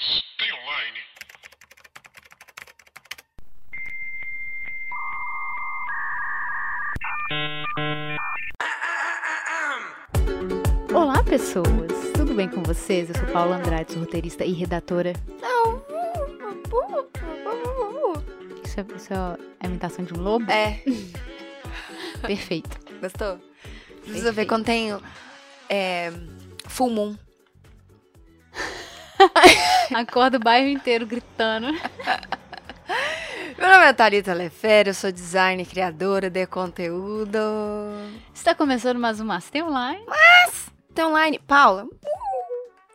Mas 0.00 0.22
tem 0.38 0.52
online? 0.52 0.98
Olá, 10.94 11.24
pessoas! 11.24 11.66
Tudo 12.14 12.32
bem 12.32 12.48
com 12.48 12.62
vocês? 12.62 13.08
Eu 13.08 13.16
sou 13.16 13.26
Paula 13.32 13.56
Andrade, 13.56 13.92
sou 13.92 14.02
roteirista 14.02 14.44
e 14.44 14.52
redatora. 14.52 15.14
Isso 18.64 18.78
é, 18.78 18.86
isso 18.96 19.12
é 19.12 19.16
a 19.16 19.66
imitação 19.66 20.04
de 20.04 20.14
um 20.14 20.22
lobo? 20.22 20.48
É, 20.48 20.80
Perfeito. 22.22 22.78
gostou? 23.00 23.40
Precisa 24.02 24.30
ver 24.30 24.46
quando 24.46 24.64
tem 24.64 24.96
é, 25.68 26.12
Full 26.68 26.90
Moon. 26.90 27.16
Acorda 29.94 30.36
o 30.36 30.40
bairro 30.40 30.68
inteiro 30.68 31.06
gritando. 31.06 31.68
Meu 33.58 33.68
nome 33.68 33.84
é 33.86 33.92
Thalita 33.92 34.32
Lefere, 34.32 34.90
eu 34.90 34.94
sou 34.94 35.10
designer, 35.10 35.66
criadora 35.66 36.30
de 36.30 36.46
conteúdo. 36.46 37.38
Está 38.32 38.54
começando 38.54 38.98
mais 38.98 39.20
um 39.20 39.24
Master 39.24 39.64
Online. 39.66 40.04
Tem 40.94 41.04
online. 41.04 41.38
Paula, 41.40 41.86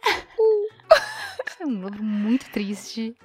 É 1.59 1.65
um 1.65 1.81
lobo 1.81 2.01
muito 2.03 2.49
triste. 2.51 3.15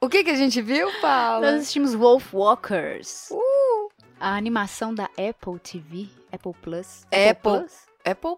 o 0.00 0.08
que 0.08 0.24
que 0.24 0.30
a 0.30 0.34
gente 0.34 0.60
viu, 0.62 0.88
Paula? 1.00 1.46
Nós 1.52 1.60
assistimos 1.60 1.94
Wolf 1.94 2.32
Walkers. 2.34 3.28
Uh, 3.30 3.88
A 4.18 4.34
animação 4.36 4.94
da 4.94 5.04
Apple 5.04 5.58
TV. 5.62 6.08
Apple 6.32 6.54
Plus. 6.60 7.06
Apple. 7.06 7.60
Plus? 7.60 7.86
Apple? 8.04 8.36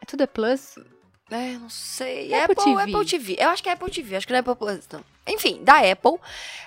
É 0.00 0.06
tudo 0.06 0.22
é 0.22 0.26
Plus? 0.26 0.76
É, 1.30 1.52
não 1.52 1.70
sei. 1.70 2.34
Apple 2.34 2.52
Apple, 2.52 2.64
TV. 2.64 2.82
Apple 2.82 3.06
TV. 3.06 3.36
Eu 3.38 3.50
acho 3.50 3.62
que 3.62 3.68
é 3.68 3.72
Apple 3.72 3.90
TV, 3.90 4.16
acho 4.16 4.26
que 4.26 4.32
não 4.32 4.38
é 4.38 4.40
Apple 4.40 4.56
Plus, 4.56 4.88
não. 4.92 5.04
Enfim, 5.28 5.60
da 5.62 5.78
Apple. 5.78 6.18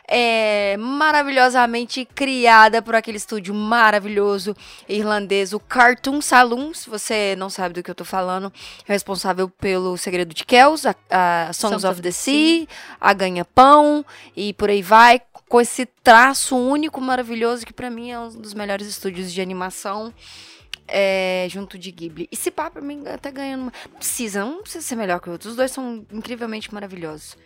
É 0.08 0.78
maravilhosamente 0.78 2.06
criada 2.06 2.82
por 2.82 2.96
aquele 2.96 3.18
estúdio 3.18 3.54
maravilhoso 3.54 4.56
irlandês, 4.88 5.54
o 5.54 5.60
Cartoon 5.60 6.22
Saloon. 6.22 6.74
Se 6.74 6.90
você 6.90 7.36
não 7.38 7.50
sabe 7.50 7.74
do 7.74 7.84
que 7.84 7.92
eu 7.92 7.96
tô 7.96 8.06
falando, 8.06 8.52
é 8.88 8.94
responsável 8.94 9.50
pelo 9.50 9.98
Segredo 9.98 10.34
de 10.34 10.46
Kells, 10.46 10.88
a, 10.88 10.96
a 11.10 11.54
Songs, 11.54 11.84
of, 11.84 12.02
the 12.02 12.12
Sea, 12.12 12.68
a 13.00 13.14
Ganha 13.14 13.46
Pão 13.46 14.06
e 14.36 14.54
por 14.54 14.70
aí 14.70 14.82
vai. 14.82 15.22
Com 15.50 15.62
esse 15.62 15.86
traço 15.86 16.56
único, 16.58 17.00
maravilhoso, 17.00 17.66
que 17.66 17.74
pra 17.74 17.90
mim 17.90 18.10
é 18.10 18.20
um 18.20 18.30
dos 18.30 18.54
melhores 18.54 18.88
estúdios 18.88 19.32
de 19.32 19.40
animação. 19.40 20.12
É, 20.88 21.48
junto 21.50 21.78
de 21.78 21.92
Ghibli. 21.92 22.28
E 22.32 22.36
se 22.36 22.52
pá, 22.52 22.70
pra 22.70 22.82
mim, 22.82 23.04
até 23.08 23.32
ganhando. 23.32 23.64
uma- 23.64 23.74
Não 23.92 23.98
precisa, 23.98 24.44
não 24.46 24.62
precisa 24.62 24.86
ser 24.86 24.96
melhor 24.96 25.20
que 25.20 25.30
o 25.30 25.32
outro. 25.32 25.50
Os 25.50 25.56
dois 25.56 25.72
são 25.72 26.06
incrivelmente 26.12 26.74
maravilhosos. 26.74 27.38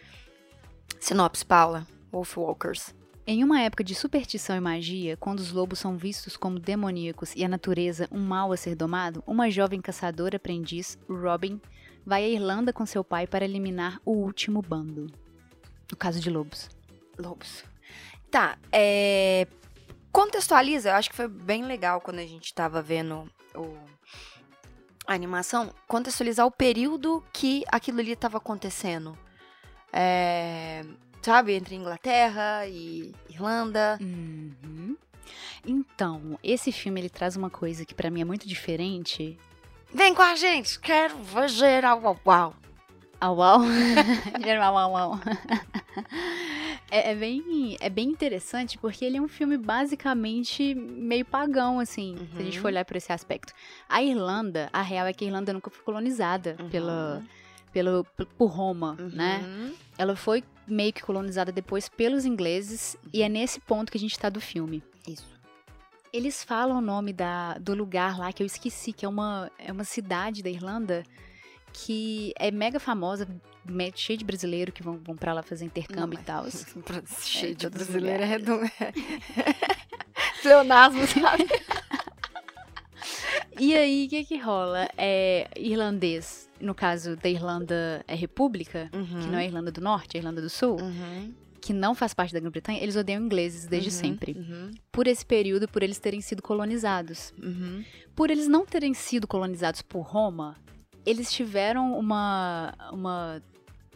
Sinopse, 1.00 1.46
Paula. 1.46 1.86
Wolf 2.12 2.38
Walkers. 2.38 2.96
Em 3.26 3.44
uma 3.44 3.60
época 3.62 3.84
de 3.84 3.94
superstição 3.94 4.56
e 4.56 4.60
magia, 4.62 5.18
quando 5.18 5.40
os 5.40 5.52
lobos 5.52 5.80
são 5.80 5.98
vistos 5.98 6.38
como 6.38 6.58
demoníacos 6.60 7.34
e 7.36 7.44
a 7.44 7.50
natureza 7.50 8.08
um 8.10 8.22
mal 8.22 8.54
a 8.54 8.58
ser 8.58 8.74
domado, 8.74 9.22
uma 9.28 9.50
jovem 9.52 9.82
caçadora 9.82 10.38
aprendiz, 10.38 10.98
Robin, 11.10 11.60
vai 12.06 12.24
à 12.24 12.28
Irlanda 12.30 12.72
com 12.72 12.86
seu 12.86 13.04
pai 13.04 13.28
para 13.28 13.44
eliminar 13.44 14.00
o 14.06 14.12
último 14.14 14.62
bando. 14.62 15.08
No 15.92 15.98
caso 15.98 16.22
de 16.22 16.30
lobos. 16.30 16.70
Lobos. 17.20 17.66
Tá, 18.32 18.58
é. 18.72 19.46
Contextualiza, 20.18 20.90
eu 20.90 20.96
acho 20.96 21.12
que 21.12 21.16
foi 21.16 21.28
bem 21.28 21.64
legal 21.64 22.02
quando 22.02 22.18
a 22.18 22.26
gente 22.26 22.52
tava 22.52 22.82
vendo 22.82 23.30
o... 23.54 23.78
a 25.06 25.14
animação. 25.14 25.72
Contextualizar 25.88 26.44
o 26.44 26.50
período 26.50 27.24
que 27.32 27.64
aquilo 27.68 28.00
ali 28.00 28.16
tava 28.16 28.40
acontecendo. 28.40 29.16
É. 29.94 30.84
Sabe, 31.22 31.54
entre 31.54 31.76
Inglaterra 31.76 32.66
e 32.66 33.14
Irlanda. 33.30 34.00
Uhum. 34.02 34.98
Então, 35.64 36.40
esse 36.44 36.72
filme 36.72 37.00
ele 37.00 37.10
traz 37.10 37.38
uma 37.38 37.52
coisa 37.52 37.86
que 37.86 37.94
pra 37.94 38.10
mim 38.10 38.22
é 38.22 38.26
muito 38.26 38.48
diferente. 38.48 39.38
Vem 39.94 40.16
com 40.16 40.24
a 40.24 40.36
gente, 40.36 40.80
quero 40.80 41.16
ver 41.22 41.86
ao 41.86 42.02
uau, 42.02 42.20
uau. 42.26 42.56
Au 43.22 43.40
au. 43.40 43.62
Au, 44.64 44.78
au, 44.78 44.98
au. 44.98 45.20
É, 46.90 47.12
é 47.12 47.16
bem, 47.16 47.76
é 47.80 47.90
bem 47.90 48.10
interessante 48.10 48.78
porque 48.78 49.04
ele 49.04 49.18
é 49.18 49.22
um 49.22 49.28
filme 49.28 49.58
basicamente 49.58 50.74
meio 50.74 51.26
pagão, 51.26 51.80
assim, 51.80 52.16
se 52.34 52.42
a 52.42 52.44
gente 52.44 52.56
Uhum. 52.58 52.62
for 52.62 52.68
olhar 52.68 52.86
por 52.86 52.96
esse 52.96 53.12
aspecto. 53.12 53.54
A 53.90 54.02
Irlanda, 54.02 54.70
a 54.72 54.82
real 54.82 55.06
é 55.06 55.14
que 55.14 55.26
a 55.26 55.28
Irlanda 55.28 55.52
nunca 55.52 55.70
foi 55.70 55.84
colonizada 55.84 56.56
pela, 56.72 57.22
pelo, 57.74 58.06
por 58.38 58.48
Roma, 58.48 58.96
né? 59.14 59.44
Uhum. 59.46 59.74
Ela 59.98 60.16
foi 60.16 60.44
meio 60.66 60.94
que 60.94 61.02
colonizada 61.02 61.52
depois 61.52 61.90
pelos 61.90 62.26
ingleses 62.26 62.96
e 63.14 63.22
é 63.22 63.30
nesse 63.30 63.60
ponto 63.60 63.92
que 63.92 63.98
a 63.98 64.02
gente 64.02 64.18
tá 64.18 64.30
do 64.30 64.40
filme. 64.40 64.82
Isso. 65.08 65.28
Eles 66.14 66.42
falam 66.44 66.78
o 66.78 66.82
nome 66.82 67.12
da, 67.12 67.56
do 67.58 67.74
lugar 67.76 68.18
lá 68.18 68.32
que 68.32 68.42
eu 68.42 68.48
esqueci, 68.48 68.94
que 68.94 69.06
é 69.06 69.10
uma, 69.10 69.52
é 69.60 69.72
uma 69.72 69.84
cidade 69.84 70.42
da 70.42 70.50
Irlanda 70.50 71.04
que 71.74 72.34
é 72.38 72.50
mega 72.52 72.80
famosa, 72.80 73.28
cheia 73.96 74.18
de 74.18 74.26
brasileiro 74.26 74.72
que 74.72 74.82
vão, 74.84 74.98
vão 74.98 75.16
pra 75.16 75.34
lá 75.34 75.44
fazer 75.44 75.66
intercâmbio 75.66 76.16
Não, 76.18 76.22
e 76.22 76.26
tal. 76.26 76.46
Cheio 77.22 77.56
de 77.56 77.70
todos 77.70 77.82
os 77.82 77.88
brasileiro 77.88 78.24
é 78.24 78.26
redondo. 78.26 78.66
Pleonasmo, 80.42 81.06
sabe? 81.08 81.46
E 83.60 83.76
aí, 83.76 84.06
o 84.06 84.10
que 84.10 84.24
que 84.24 84.38
rola? 84.38 84.88
É 84.96 85.50
irlandês, 85.58 86.48
no 86.62 86.76
caso 86.76 87.16
da 87.16 87.28
Irlanda 87.28 88.04
é 88.08 88.14
República, 88.14 88.88
que 88.92 89.28
não 89.28 89.40
é 89.40 89.42
a 89.42 89.46
Irlanda 89.46 89.72
do 89.72 89.82
Norte, 89.82 90.16
é 90.16 90.20
a 90.20 90.22
Irlanda 90.22 90.42
do 90.44 90.50
Sul, 90.50 90.80
Uhum. 90.80 91.34
que 91.60 91.74
não 91.74 91.96
faz 91.96 92.14
parte 92.14 92.32
da 92.36 92.40
Grã-Bretanha, 92.40 92.80
eles 92.84 92.96
odeiam 92.96 93.24
ingleses 93.24 93.66
desde 93.66 93.90
Uhum. 93.90 93.96
sempre. 93.96 94.32
Uhum. 94.34 94.72
Por 94.92 95.08
esse 95.08 95.26
período, 95.26 95.68
por 95.68 95.82
eles 95.82 95.98
terem 95.98 96.22
sido 96.22 96.42
colonizados. 96.44 97.34
Uhum. 97.42 97.84
Por 98.16 98.30
eles 98.30 98.48
não 98.48 98.64
terem 98.64 98.94
sido 98.94 99.26
colonizados 99.28 99.82
por 99.82 100.02
Roma, 100.02 100.56
eles 101.10 101.32
tiveram 101.32 101.98
uma, 101.98 102.74
uma 102.92 103.42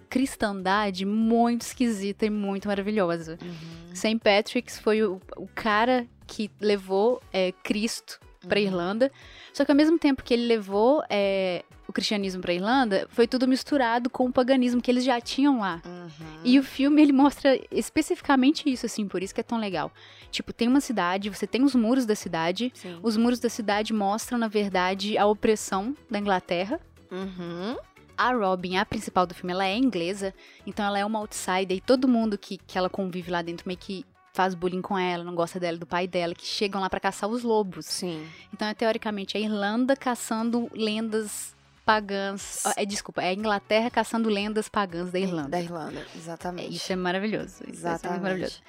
cristandade 0.09 1.05
muito 1.05 1.61
esquisita 1.61 2.25
e 2.25 2.29
muito 2.29 2.67
maravilhosa. 2.67 3.37
Uhum. 3.41 3.95
St. 3.95 4.19
Patrick's 4.19 4.79
foi 4.79 5.03
o, 5.03 5.21
o 5.37 5.47
cara 5.47 6.07
que 6.27 6.49
levou 6.59 7.21
é, 7.31 7.51
Cristo 7.63 8.19
pra 8.47 8.59
Uhum. 8.59 8.65
Irlanda. 8.65 9.11
Só 9.53 9.63
que 9.63 9.71
ao 9.71 9.75
mesmo 9.75 9.99
tempo 9.99 10.23
que 10.23 10.33
ele 10.33 10.47
levou 10.47 11.03
é, 11.09 11.63
o 11.87 11.93
cristianismo 11.93 12.41
pra 12.41 12.53
Irlanda, 12.53 13.05
foi 13.09 13.27
tudo 13.27 13.47
misturado 13.47 14.09
com 14.09 14.25
o 14.25 14.31
paganismo 14.31 14.81
que 14.81 14.89
eles 14.89 15.03
já 15.03 15.19
tinham 15.21 15.59
lá. 15.59 15.81
Uhum. 15.85 16.25
E 16.43 16.57
o 16.57 16.63
filme, 16.63 17.01
ele 17.01 17.11
mostra 17.11 17.59
especificamente 17.69 18.69
isso, 18.69 18.85
assim, 18.85 19.07
por 19.07 19.21
isso 19.21 19.33
que 19.35 19.41
é 19.41 19.43
tão 19.43 19.59
legal. 19.59 19.91
Tipo, 20.31 20.51
tem 20.53 20.67
uma 20.67 20.81
cidade, 20.81 21.29
você 21.29 21.45
tem 21.45 21.63
os 21.63 21.75
muros 21.75 22.05
da 22.05 22.15
cidade. 22.15 22.71
Sim. 22.73 22.97
Os 23.03 23.15
muros 23.17 23.39
da 23.39 23.49
cidade 23.49 23.93
mostram, 23.93 24.37
na 24.39 24.47
verdade, 24.47 25.17
a 25.17 25.25
opressão 25.25 25.95
da 26.09 26.17
Inglaterra. 26.17 26.79
Uhum. 27.11 27.77
A 28.17 28.33
Robin, 28.33 28.77
a 28.77 28.85
principal 28.85 29.25
do 29.25 29.33
filme, 29.33 29.51
ela 29.51 29.65
é 29.65 29.75
inglesa, 29.75 30.33
então 30.65 30.85
ela 30.85 30.99
é 30.99 31.05
uma 31.05 31.19
outsider 31.19 31.75
e 31.77 31.81
todo 31.81 32.07
mundo 32.07 32.37
que, 32.37 32.57
que 32.57 32.77
ela 32.77 32.89
convive 32.89 33.31
lá 33.31 33.41
dentro 33.41 33.67
meio 33.67 33.79
que 33.79 34.05
faz 34.33 34.53
bullying 34.55 34.81
com 34.81 34.97
ela, 34.97 35.23
não 35.23 35.33
gosta 35.35 35.59
dela, 35.59 35.77
do 35.77 35.85
pai 35.85 36.07
dela, 36.07 36.33
que 36.35 36.45
chegam 36.45 36.79
lá 36.79 36.89
pra 36.89 36.99
caçar 36.99 37.29
os 37.29 37.43
lobos. 37.43 37.85
Sim. 37.85 38.25
Então 38.53 38.67
é 38.67 38.73
teoricamente 38.73 39.35
a 39.37 39.39
Irlanda 39.39 39.95
caçando 39.95 40.69
lendas 40.73 41.53
pagãs. 41.83 42.63
É, 42.77 42.85
desculpa, 42.85 43.21
é 43.23 43.29
a 43.29 43.33
Inglaterra 43.33 43.89
caçando 43.89 44.29
lendas 44.29 44.69
pagãs 44.69 45.11
da 45.11 45.19
Irlanda. 45.19 45.49
Da 45.49 45.59
Irlanda, 45.61 45.99
É, 45.99 46.17
exatamente. 46.17 46.73
isso 46.75 46.93
é 46.93 46.95
maravilhoso. 46.95 47.63
É 47.67 47.69
Exatamente. 47.71 48.21
maravilhoso. 48.21 48.61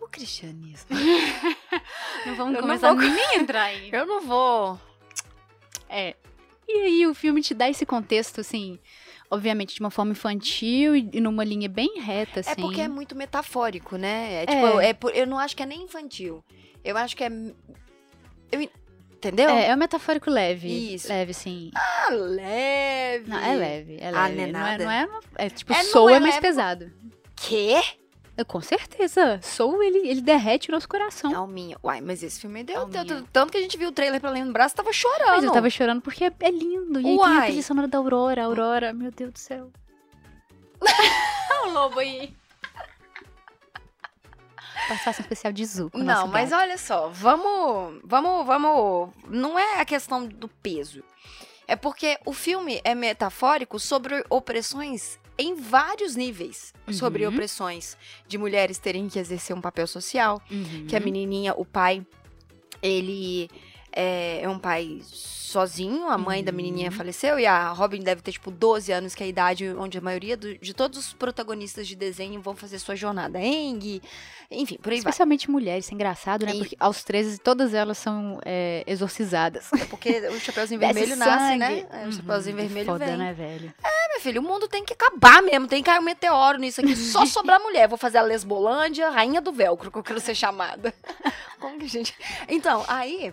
O 0.00 0.08
cristianismo. 0.08 0.88
Não 2.26 2.34
vamos 2.36 2.54
Eu 2.56 2.60
não 2.62 2.68
começar 2.68 2.92
vou- 2.92 3.00
nem 3.02 3.36
entrar 3.38 3.62
aí. 3.64 3.88
Eu 3.92 4.04
não 4.06 4.20
vou. 4.26 4.80
É. 5.88 6.16
E 6.68 6.72
aí 6.82 7.06
o 7.06 7.14
filme 7.14 7.40
te 7.42 7.54
dá 7.54 7.68
esse 7.70 7.86
contexto, 7.86 8.40
assim, 8.40 8.78
obviamente 9.30 9.74
de 9.74 9.80
uma 9.80 9.90
forma 9.90 10.12
infantil 10.12 10.96
e, 10.96 11.20
numa 11.20 11.44
linha 11.44 11.68
bem 11.68 12.00
reta, 12.00 12.40
assim. 12.40 12.50
É 12.50 12.54
porque 12.56 12.80
é 12.80 12.88
muito 12.88 13.14
metafórico, 13.14 13.96
né? 13.96 14.42
É, 14.42 14.46
tipo, 14.46 14.80
É. 14.80 14.88
é. 14.88 14.94
por- 14.94 15.14
eu 15.14 15.26
não 15.26 15.38
acho 15.38 15.54
que 15.56 15.62
é 15.62 15.66
nem 15.66 15.82
infantil. 15.82 16.42
Eu 16.84 16.96
acho 16.96 17.16
que 17.16 17.22
é. 17.24 17.28
Eu, 18.52 18.60
en- 18.62 18.70
entendeu? 19.14 19.48
É, 19.50 19.68
é 19.68 19.74
um 19.74 19.78
metafórico 19.78 20.30
leve. 20.30 20.94
Isso. 20.94 21.08
Leve, 21.08 21.34
sim. 21.34 21.70
Ah, 21.74 22.08
leve. 22.10 23.28
Não, 23.28 23.38
é 23.38 23.54
leve, 23.56 23.96
é 24.00 24.10
leve. 24.10 24.16
Ah, 24.16 24.28
não 24.28 24.42
é 24.42 24.46
não, 24.46 24.60
é, 24.60 24.70
nada? 24.70 24.84
não 24.84 24.90
é, 24.90 25.04
uma- 25.06 25.20
é 25.36 25.50
tipo, 25.50 25.72
É, 25.72 25.82
Soul 25.84 26.10
é 26.10 26.14
é 26.14 26.20
mais 26.20 26.34
leve. 26.36 26.46
pesado. 26.46 26.92
Quê? 27.36 27.74
Eu, 28.36 28.44
com 28.44 28.60
certeza. 28.60 29.40
Soul, 29.42 29.82
ele, 29.82 30.08
ele 30.08 30.20
derrete 30.20 30.68
o 30.68 30.72
nosso 30.72 30.88
coração. 30.88 31.34
Alminha. 31.34 31.78
Uai, 31.82 32.02
mas 32.02 32.22
esse 32.22 32.40
filme 32.40 32.62
deu 32.62 32.80
Alminha. 32.80 33.04
tanto, 33.04 33.28
tanto 33.32 33.50
que 33.50 33.56
a 33.58 33.60
gente 33.62 33.78
viu 33.78 33.88
o 33.88 33.92
trailer 33.92 34.20
pra 34.20 34.30
lembrar, 34.30 34.68
você 34.68 34.74
tava 34.74 34.92
chorando. 34.92 35.36
Mas 35.36 35.44
eu 35.44 35.52
tava 35.52 35.70
chorando 35.70 36.02
porque 36.02 36.24
é, 36.24 36.32
é 36.40 36.50
lindo. 36.50 37.00
E 37.00 37.06
aí 37.06 37.16
tem 37.16 37.38
a 37.38 37.42
trilha 37.42 37.62
sonora 37.62 37.88
da 37.88 37.96
Aurora, 37.96 38.44
Aurora, 38.44 38.92
meu 38.92 39.10
Deus 39.10 39.32
do 39.32 39.38
céu. 39.38 39.70
Olha 40.80 41.62
o 41.66 41.72
lobo 41.72 41.98
aí. 41.98 42.36
Participação 44.86 45.22
especial 45.22 45.52
de 45.52 45.64
Zuko. 45.64 45.98
Não, 45.98 46.28
mas 46.28 46.50
gato. 46.50 46.60
olha 46.62 46.78
só, 46.78 47.08
vamos, 47.08 48.00
vamos, 48.04 48.46
vamos. 48.46 49.10
Não 49.28 49.58
é 49.58 49.80
a 49.80 49.84
questão 49.84 50.26
do 50.26 50.46
peso. 50.48 51.02
É 51.66 51.74
porque 51.74 52.18
o 52.24 52.32
filme 52.32 52.80
é 52.84 52.94
metafórico 52.94 53.80
sobre 53.80 54.24
opressões 54.30 55.18
em 55.38 55.54
vários 55.54 56.16
níveis. 56.16 56.72
Sobre 56.92 57.26
Uhum. 57.26 57.32
opressões 57.32 57.96
de 58.28 58.38
mulheres 58.38 58.78
terem 58.78 59.08
que 59.08 59.18
exercer 59.18 59.54
um 59.56 59.60
papel 59.60 59.86
social. 59.86 60.40
Uhum. 60.50 60.86
Que 60.86 60.94
a 60.96 61.00
menininha, 61.00 61.52
o 61.56 61.64
pai, 61.64 62.06
ele 62.82 63.48
é, 63.96 64.42
é 64.42 64.48
um 64.48 64.58
pai 64.58 65.00
sozinho. 65.02 66.08
A 66.08 66.18
mãe 66.18 66.44
da 66.44 66.50
Uhum. 66.50 66.56
menininha 66.56 66.90
faleceu. 66.90 67.38
E 67.38 67.46
a 67.46 67.70
Robin 67.72 68.00
deve 68.02 68.20
ter, 68.20 68.32
tipo, 68.32 68.50
12 68.50 68.92
anos, 68.92 69.14
que 69.14 69.22
é 69.22 69.26
a 69.26 69.28
idade 69.28 69.68
onde 69.78 69.96
a 69.96 70.00
maioria 70.00 70.36
do- 70.36 70.58
de 70.58 70.74
todos 70.74 70.98
os 70.98 71.12
protagonistas 71.12 71.86
de 71.88 71.94
desenho 71.96 72.40
vão 72.40 72.54
fazer 72.54 72.78
sua 72.78 72.94
jornada. 72.96 73.40
Eng, 73.40 74.02
enfim, 74.50 74.76
por 74.76 74.92
aí 74.92 75.00
vai. 75.00 75.10
Especialmente 75.10 75.50
mulheres, 75.50 75.86
isso 75.86 75.94
é 75.94 75.96
engraçado, 75.96 76.44
né? 76.44 76.52
E- 76.54 76.58
Porque 76.58 76.76
aos 76.78 77.02
13, 77.04 77.38
todas 77.38 77.72
elas 77.72 77.96
são 77.96 78.38
é, 78.44 78.82
exorcizadas. 78.86 79.72
É 79.72 79.84
porque 79.86 80.10
o 80.28 80.38
Chapeuzinho 80.40 80.80
Desce 80.80 80.92
Vermelho 80.94 81.16
nasce, 81.16 81.56
né? 81.56 81.86
É, 81.90 82.02
o 82.02 82.04
Uhum, 82.06 82.12
Chapeuzinho 82.12 82.56
que 82.56 82.62
Vermelho 82.62 82.86
foda, 82.86 83.06
vem. 83.06 83.16
né, 83.16 83.32
velho? 83.32 83.72
É, 83.82 84.08
meu 84.12 84.20
filho, 84.20 84.40
o 84.42 84.44
mundo 84.44 84.68
tem 84.68 84.84
que 84.84 84.92
acabar 84.92 85.42
mesmo. 85.42 85.66
Tem 85.68 85.82
que 85.82 85.88
cair 85.88 86.00
um 86.00 86.04
meteoro 86.04 86.58
nisso 86.58 86.80
aqui. 86.80 86.94
Só 86.96 87.24
sobrar 87.24 87.60
mulher. 87.60 87.88
Vou 87.88 87.96
fazer 87.96 88.18
a 88.18 88.22
Lesbolândia, 88.22 89.08
rainha 89.10 89.40
do 89.40 89.52
velcro, 89.52 89.90
que 89.90 89.96
eu 89.98 90.02
quero 90.02 90.20
ser 90.20 90.34
chamada. 90.34 90.92
Como 91.60 91.78
que 91.78 91.86
a 91.86 91.88
gente... 91.88 92.14
Então, 92.48 92.84
aí... 92.88 93.32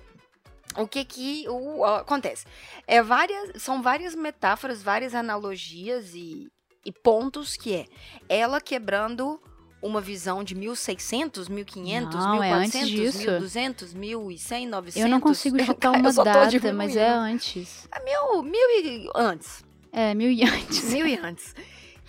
O 0.77 0.87
que 0.87 1.05
que 1.05 1.45
o, 1.47 1.83
acontece? 1.85 2.45
É 2.87 3.01
várias, 3.01 3.61
são 3.61 3.81
várias 3.81 4.15
metáforas, 4.15 4.81
várias 4.81 5.13
analogias 5.13 6.13
e, 6.15 6.51
e 6.85 6.91
pontos 6.91 7.55
que 7.55 7.73
é 7.73 7.85
ela 8.27 8.59
quebrando 8.59 9.39
uma 9.81 9.99
visão 9.99 10.43
de 10.43 10.55
1600, 10.55 11.49
1500, 11.49 12.15
Não, 12.15 12.41
é 12.41 12.51
antes 12.53 12.89
1400, 12.89 12.89
disso. 12.89 13.31
1200, 13.31 13.93
1100, 13.93 14.67
900. 14.67 15.01
Eu 15.01 15.09
não 15.09 15.19
consigo 15.19 15.59
chutar 15.63 15.91
uma 15.91 16.13
data, 16.13 16.73
mas 16.73 16.95
é 16.95 17.09
antes. 17.09 17.87
É 17.91 18.03
mil, 18.03 18.43
mil 18.43 18.69
e 18.81 19.09
antes. 19.13 19.65
É, 19.91 20.13
mil 20.13 20.31
e 20.31 20.43
antes. 20.43 20.83
Mil 20.91 21.05
e 21.05 21.15
antes. 21.17 21.53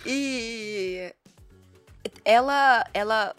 E 0.05 1.13
ela, 2.23 2.83
ela 2.93 3.35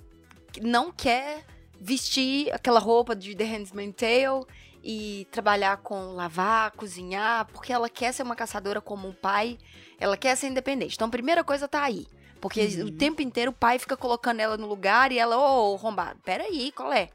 não 0.62 0.92
quer 0.92 1.44
vestir 1.80 2.52
aquela 2.52 2.78
roupa 2.78 3.16
de 3.16 3.34
The 3.34 3.44
Handmaid's 3.44 3.96
Tale 3.96 4.44
e 4.88 5.26
trabalhar 5.32 5.78
com 5.78 6.14
lavar, 6.14 6.70
cozinhar, 6.70 7.44
porque 7.46 7.72
ela 7.72 7.90
quer 7.90 8.12
ser 8.12 8.22
uma 8.22 8.36
caçadora 8.36 8.80
como 8.80 9.08
um 9.08 9.12
pai, 9.12 9.58
ela 9.98 10.16
quer 10.16 10.36
ser 10.36 10.46
independente. 10.46 10.94
Então, 10.94 11.08
a 11.08 11.10
primeira 11.10 11.42
coisa 11.42 11.66
tá 11.66 11.82
aí. 11.82 12.06
Porque 12.40 12.60
Uhum. 12.60 12.86
o 12.86 12.92
tempo 12.92 13.20
inteiro 13.20 13.50
o 13.50 13.54
pai 13.54 13.80
fica 13.80 13.96
colocando 13.96 14.38
ela 14.38 14.56
no 14.56 14.68
lugar 14.68 15.10
e 15.10 15.18
ela, 15.18 15.36
ô, 15.36 15.72
oh, 15.72 15.74
rombado, 15.74 16.20
peraí, 16.24 16.70
qual 16.70 16.92
é? 16.92 17.08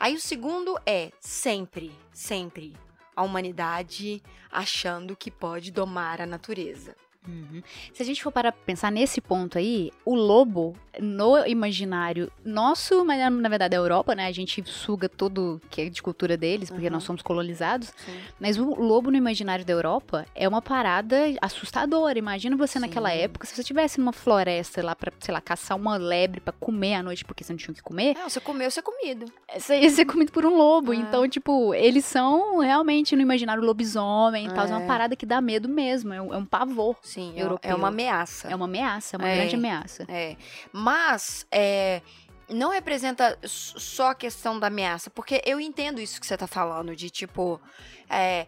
Aí 0.00 0.14
o 0.14 0.20
segundo 0.20 0.78
é 0.86 1.10
sempre, 1.20 1.92
sempre 2.14 2.74
a 3.14 3.22
humanidade 3.22 4.22
achando 4.50 5.14
que 5.14 5.30
pode 5.30 5.70
domar 5.70 6.18
a 6.22 6.26
natureza. 6.26 6.96
Uhum. 7.28 7.62
Se 7.92 8.02
a 8.02 8.06
gente 8.06 8.22
for 8.22 8.32
parar 8.32 8.50
pra 8.52 8.60
pensar 8.66 8.90
nesse 8.90 9.20
ponto 9.20 9.56
aí, 9.56 9.92
o 10.04 10.14
lobo, 10.14 10.74
no 11.00 11.38
imaginário 11.46 12.30
nosso, 12.44 13.04
mas 13.04 13.18
na 13.32 13.48
verdade 13.48 13.70
da 13.70 13.76
Europa, 13.76 14.14
né? 14.14 14.26
A 14.26 14.32
gente 14.32 14.62
suga 14.68 15.08
tudo 15.08 15.60
que 15.70 15.82
é 15.82 15.88
de 15.88 16.02
cultura 16.02 16.36
deles, 16.36 16.68
porque 16.68 16.86
Uhum. 16.86 16.92
nós 16.92 17.04
somos 17.04 17.22
colonizados. 17.22 17.92
Sim. 18.04 18.18
Mas 18.40 18.58
o 18.58 18.74
lobo 18.74 19.10
no 19.10 19.16
imaginário 19.16 19.64
da 19.64 19.72
Europa 19.72 20.26
é 20.34 20.48
uma 20.48 20.60
parada 20.60 21.16
assustadora. 21.40 22.18
Imagina 22.18 22.56
você 22.56 22.78
naquela 22.80 23.10
Sim. 23.10 23.18
época, 23.18 23.46
se 23.46 23.54
você 23.54 23.60
estivesse 23.60 24.00
numa 24.00 24.12
floresta 24.12 24.82
lá 24.82 24.96
pra, 24.96 25.12
sei 25.20 25.32
lá, 25.32 25.40
caçar 25.40 25.76
uma 25.76 25.96
lebre 25.96 26.40
pra 26.40 26.52
comer 26.52 26.94
à 26.94 27.02
noite, 27.02 27.24
porque 27.24 27.44
você 27.44 27.52
não 27.52 27.58
tinha 27.58 27.72
o 27.72 27.74
que 27.76 27.82
comer, 27.82 28.14
Não, 28.18 28.28
você 28.28 28.40
comeu, 28.40 28.68
você 28.70 28.80
é 28.80 28.82
comido. 28.82 29.26
você 29.56 29.80
ia 29.80 29.90
ser 29.90 30.04
comido 30.06 30.32
por 30.32 30.44
um 30.44 30.56
lobo. 30.56 30.92
É. 30.92 30.96
Então, 30.96 31.28
tipo, 31.28 31.72
eles 31.74 32.04
são 32.04 32.58
realmente 32.58 33.14
no 33.14 33.22
imaginário 33.22 33.62
lobisomem 33.62 34.46
e 34.46 34.50
tal. 34.52 34.66
É 34.66 34.68
uma 34.70 34.82
É. 34.82 34.86
parada 34.86 35.14
que 35.14 35.24
dá 35.24 35.40
medo 35.40 35.68
mesmo, 35.68 36.12
é 36.12 36.20
um, 36.20 36.34
é 36.34 36.36
um 36.36 36.44
pavor. 36.44 36.96
Sim, 37.02 37.11
é, 37.20 37.42
Europeu. 37.42 37.70
é 37.70 37.74
uma 37.74 37.88
ameaça. 37.88 38.48
É 38.48 38.54
uma 38.54 38.64
ameaça, 38.66 39.16
é 39.16 39.18
uma 39.18 39.28
É. 39.28 39.34
grande 39.36 39.54
ameaça. 39.56 40.04
É. 40.08 40.36
Mas 40.72 41.46
é, 41.50 42.00
não 42.48 42.70
representa 42.70 43.38
só 43.44 44.10
a 44.10 44.14
questão 44.14 44.58
da 44.58 44.66
ameaça, 44.68 45.10
porque 45.10 45.42
eu 45.44 45.60
entendo 45.60 46.00
isso 46.00 46.20
que 46.20 46.26
você 46.26 46.36
tá 46.36 46.46
falando, 46.46 46.94
de 46.96 47.10
tipo. 47.10 47.60
É, 48.08 48.46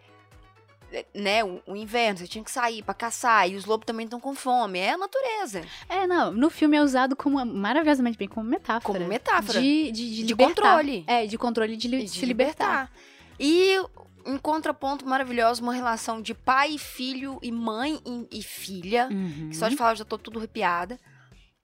né, 1.13 1.43
o, 1.43 1.61
o 1.67 1.75
inverno, 1.75 2.19
você 2.19 2.27
tinha 2.27 2.43
que 2.43 2.51
sair 2.51 2.81
pra 2.81 2.93
caçar, 2.93 3.49
e 3.49 3.55
os 3.55 3.65
lobos 3.65 3.85
também 3.85 4.05
estão 4.05 4.19
com 4.19 4.33
fome. 4.33 4.79
É 4.79 4.91
a 4.91 4.97
natureza. 4.97 5.61
É, 5.89 6.07
não, 6.07 6.31
no 6.31 6.49
filme 6.49 6.77
é 6.77 6.81
usado 6.81 7.15
como 7.15 7.43
maravilhosamente 7.45 8.17
bem 8.17 8.27
como 8.29 8.47
metáfora. 8.49 8.99
Como 8.99 9.09
metáfora. 9.09 9.59
De, 9.59 9.91
de, 9.91 10.09
de, 10.09 10.15
De 10.17 10.23
libertar. 10.27 10.55
controle. 10.77 11.03
É, 11.07 11.25
de 11.25 11.37
controle 11.37 11.75
de, 11.75 11.87
li- 11.87 12.03
de 12.03 12.09
se 12.11 12.25
libertar. 12.25 12.91
E 13.37 13.77
em 14.25 14.37
contraponto 14.37 15.05
maravilhoso, 15.05 15.61
uma 15.61 15.73
relação 15.73 16.21
de 16.21 16.33
pai 16.33 16.71
e 16.71 16.79
filho, 16.79 17.39
e 17.41 17.51
mãe 17.51 17.99
e, 18.05 18.39
e 18.39 18.43
filha. 18.43 19.07
Uhum. 19.11 19.49
que 19.49 19.55
só 19.55 19.67
de 19.69 19.75
falar 19.75 19.91
eu 19.91 19.97
já 19.97 20.05
tô 20.05 20.17
tudo 20.17 20.39
arrepiada. 20.39 20.99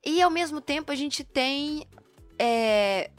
E 0.06 0.22
ao 0.22 0.30
mesmo 0.30 0.62
tempo 0.62 0.92
a 0.92 0.96
gente 0.96 1.24
tem 1.24 1.88
é, 2.38 3.12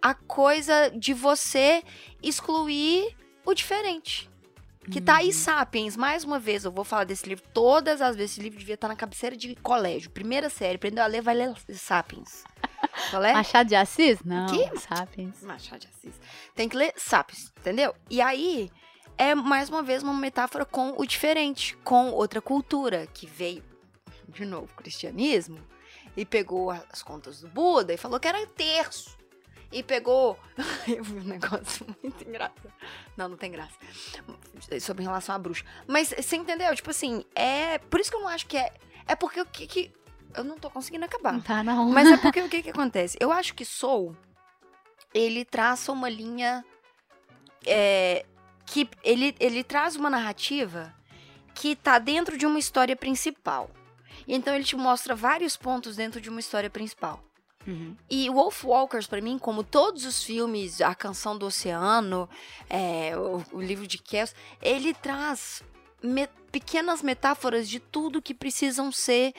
a 0.00 0.14
coisa 0.14 0.90
de 0.90 1.12
você 1.12 1.82
excluir 2.22 3.16
o 3.44 3.54
diferente. 3.54 4.29
Que 4.88 5.00
tá 5.00 5.16
aí 5.16 5.26
Uhum. 5.26 5.32
Sapiens, 5.32 5.96
mais 5.96 6.24
uma 6.24 6.38
vez, 6.38 6.64
eu 6.64 6.72
vou 6.72 6.84
falar 6.84 7.04
desse 7.04 7.28
livro 7.28 7.44
todas 7.52 8.00
as 8.00 8.16
vezes. 8.16 8.32
Esse 8.32 8.40
livro 8.40 8.58
devia 8.58 8.74
estar 8.74 8.88
na 8.88 8.96
cabeceira 8.96 9.36
de 9.36 9.54
colégio. 9.56 10.10
Primeira 10.10 10.48
série, 10.48 10.76
aprendeu 10.76 11.04
a 11.04 11.06
ler, 11.06 11.20
vai 11.20 11.34
ler 11.34 11.54
Sapiens. 11.74 12.44
Qual 13.10 13.22
é? 13.22 13.34
Machado 13.34 13.68
de 13.68 13.74
Assis? 13.74 14.22
Não, 14.24 14.46
Que? 14.46 14.78
Sapiens. 14.78 15.42
Machado 15.42 15.80
de 15.80 15.88
Assis. 15.88 16.14
Tem 16.54 16.68
que 16.68 16.76
ler 16.76 16.94
Sapiens, 16.96 17.52
entendeu? 17.58 17.94
E 18.08 18.22
aí, 18.22 18.70
é 19.18 19.34
mais 19.34 19.68
uma 19.68 19.82
vez 19.82 20.02
uma 20.02 20.14
metáfora 20.14 20.64
com 20.64 20.94
o 20.96 21.04
diferente, 21.04 21.76
com 21.84 22.10
outra 22.10 22.40
cultura, 22.40 23.06
que 23.06 23.26
veio, 23.26 23.62
de 24.28 24.46
novo, 24.46 24.68
o 24.72 24.76
cristianismo, 24.76 25.58
e 26.16 26.24
pegou 26.24 26.70
as 26.70 27.02
contas 27.02 27.40
do 27.40 27.48
Buda 27.48 27.92
e 27.92 27.98
falou 27.98 28.18
que 28.18 28.26
era 28.26 28.46
terço. 28.46 29.19
E 29.72 29.82
pegou. 29.82 30.38
Eu 30.88 31.04
vi 31.04 31.20
um 31.20 31.24
negócio 31.24 31.86
muito 32.02 32.26
engraçado. 32.26 32.72
Não, 33.16 33.28
não 33.28 33.36
tem 33.36 33.50
graça. 33.50 33.74
Sobre 34.80 35.04
relação 35.04 35.34
à 35.34 35.38
bruxa. 35.38 35.64
Mas 35.86 36.08
você 36.08 36.36
entendeu? 36.36 36.74
Tipo 36.74 36.90
assim, 36.90 37.24
é. 37.34 37.78
Por 37.78 38.00
isso 38.00 38.10
que 38.10 38.16
eu 38.16 38.20
não 38.20 38.28
acho 38.28 38.46
que 38.46 38.56
é. 38.56 38.72
É 39.06 39.14
porque 39.14 39.40
o 39.40 39.46
que. 39.46 39.66
que... 39.66 39.92
Eu 40.34 40.44
não 40.44 40.56
tô 40.56 40.70
conseguindo 40.70 41.04
acabar. 41.04 41.32
Não 41.32 41.40
tá, 41.40 41.62
não. 41.62 41.88
Mas 41.90 42.08
é 42.08 42.16
porque 42.16 42.40
o 42.42 42.48
que 42.48 42.62
que 42.62 42.70
acontece? 42.70 43.16
Eu 43.20 43.32
acho 43.32 43.54
que 43.54 43.64
Soul, 43.64 44.16
ele 45.12 45.44
traça 45.44 45.90
uma 45.90 46.08
linha 46.08 46.64
é, 47.66 48.24
que 48.66 48.88
ele, 49.02 49.34
ele 49.40 49.64
traz 49.64 49.96
uma 49.96 50.08
narrativa 50.08 50.94
que 51.54 51.74
tá 51.74 51.98
dentro 51.98 52.38
de 52.38 52.46
uma 52.46 52.58
história 52.58 52.96
principal. 52.96 53.70
Então 54.26 54.54
ele 54.54 54.64
te 54.64 54.76
mostra 54.76 55.14
vários 55.14 55.56
pontos 55.56 55.96
dentro 55.96 56.20
de 56.20 56.30
uma 56.30 56.40
história 56.40 56.70
principal. 56.70 57.22
Uhum. 57.66 57.94
E 58.08 58.28
Wolf 58.30 58.64
Walkers, 58.64 59.06
pra 59.06 59.20
mim, 59.20 59.38
como 59.38 59.62
todos 59.62 60.04
os 60.04 60.24
filmes, 60.24 60.80
A 60.80 60.94
Canção 60.94 61.36
do 61.36 61.46
Oceano, 61.46 62.28
é, 62.68 63.16
o, 63.16 63.44
o 63.52 63.60
livro 63.60 63.86
de 63.86 63.98
Kells, 63.98 64.34
ele 64.62 64.94
traz 64.94 65.62
me- 66.02 66.28
pequenas 66.50 67.02
metáforas 67.02 67.68
de 67.68 67.78
tudo 67.78 68.22
que 68.22 68.32
precisam 68.34 68.90
ser 68.90 69.34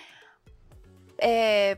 é, 1.18 1.78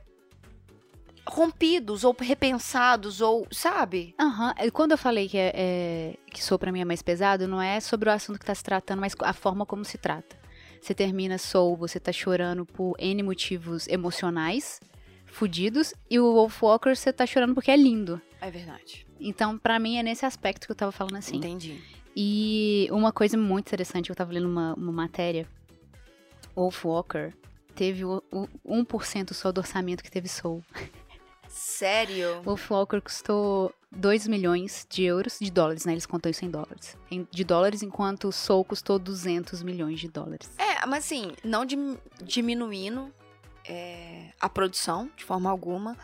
rompidos 1.25 2.03
ou 2.03 2.15
repensados 2.19 3.21
ou, 3.21 3.47
sabe? 3.51 4.13
Aham. 4.19 4.53
E 4.61 4.69
Quando 4.69 4.91
eu 4.91 4.97
falei 4.97 5.29
que, 5.29 5.37
é, 5.37 5.51
é- 5.55 6.17
que 6.29 6.43
Soul 6.43 6.59
pra 6.59 6.71
mim 6.71 6.81
é 6.81 6.85
mais 6.85 7.01
pesado, 7.01 7.47
não 7.47 7.61
é 7.61 7.79
sobre 7.79 8.09
o 8.09 8.11
assunto 8.11 8.37
que 8.39 8.45
tá 8.45 8.53
se 8.53 8.63
tratando, 8.63 8.99
mas 8.99 9.15
a 9.21 9.33
forma 9.33 9.65
como 9.65 9.85
se 9.85 9.97
trata. 9.97 10.37
Você 10.81 10.93
termina 10.93 11.37
Soul, 11.37 11.77
você 11.77 11.97
tá 12.01 12.11
chorando 12.11 12.65
por 12.65 12.95
N 12.99 13.23
motivos 13.23 13.87
emocionais, 13.87 14.81
fudidos, 15.33 15.93
e 16.09 16.19
o 16.19 16.33
Wolf 16.33 16.61
Walker 16.63 16.95
você 16.95 17.11
tá 17.11 17.25
chorando 17.25 17.53
porque 17.53 17.71
é 17.71 17.75
lindo. 17.77 18.21
É 18.39 18.49
verdade. 18.51 19.05
Então, 19.19 19.57
pra 19.57 19.79
mim, 19.79 19.97
é 19.97 20.03
nesse 20.03 20.25
aspecto 20.25 20.65
que 20.65 20.71
eu 20.71 20.75
tava 20.75 20.91
falando 20.91 21.15
assim. 21.15 21.37
Entendi. 21.37 21.81
E 22.15 22.87
uma 22.91 23.11
coisa 23.11 23.37
muito 23.37 23.67
interessante, 23.67 24.09
eu 24.09 24.15
tava 24.15 24.31
lendo 24.33 24.47
uma, 24.47 24.73
uma 24.75 24.91
matéria. 24.91 25.47
Wolf 26.55 26.85
Walker 26.85 27.33
teve 27.73 28.05
o, 28.05 28.21
o 28.31 28.47
1% 28.85 29.33
só 29.33 29.51
do 29.51 29.59
orçamento 29.59 30.03
que 30.03 30.11
teve 30.11 30.27
Soul. 30.27 30.63
Sério? 31.47 32.41
Wolf 32.43 32.69
Walker 32.71 32.99
custou 33.01 33.73
2 33.91 34.27
milhões 34.27 34.85
de 34.89 35.03
euros, 35.03 35.37
de 35.39 35.51
dólares, 35.51 35.85
né? 35.85 35.91
Eles 35.93 36.05
contam 36.05 36.29
isso 36.29 36.43
em 36.45 36.49
dólares. 36.49 36.97
De 37.31 37.43
dólares, 37.43 37.83
enquanto 37.83 38.31
Soul 38.31 38.63
custou 38.65 38.97
200 38.99 39.61
milhões 39.63 39.99
de 39.99 40.07
dólares. 40.07 40.49
É, 40.57 40.85
mas 40.85 41.05
assim, 41.05 41.31
não 41.43 41.65
dim- 41.65 41.97
diminuindo 42.23 43.11
é, 43.67 44.27
a 44.39 44.49
produção 44.49 45.09
de 45.15 45.23
forma 45.23 45.49
alguma, 45.49 45.97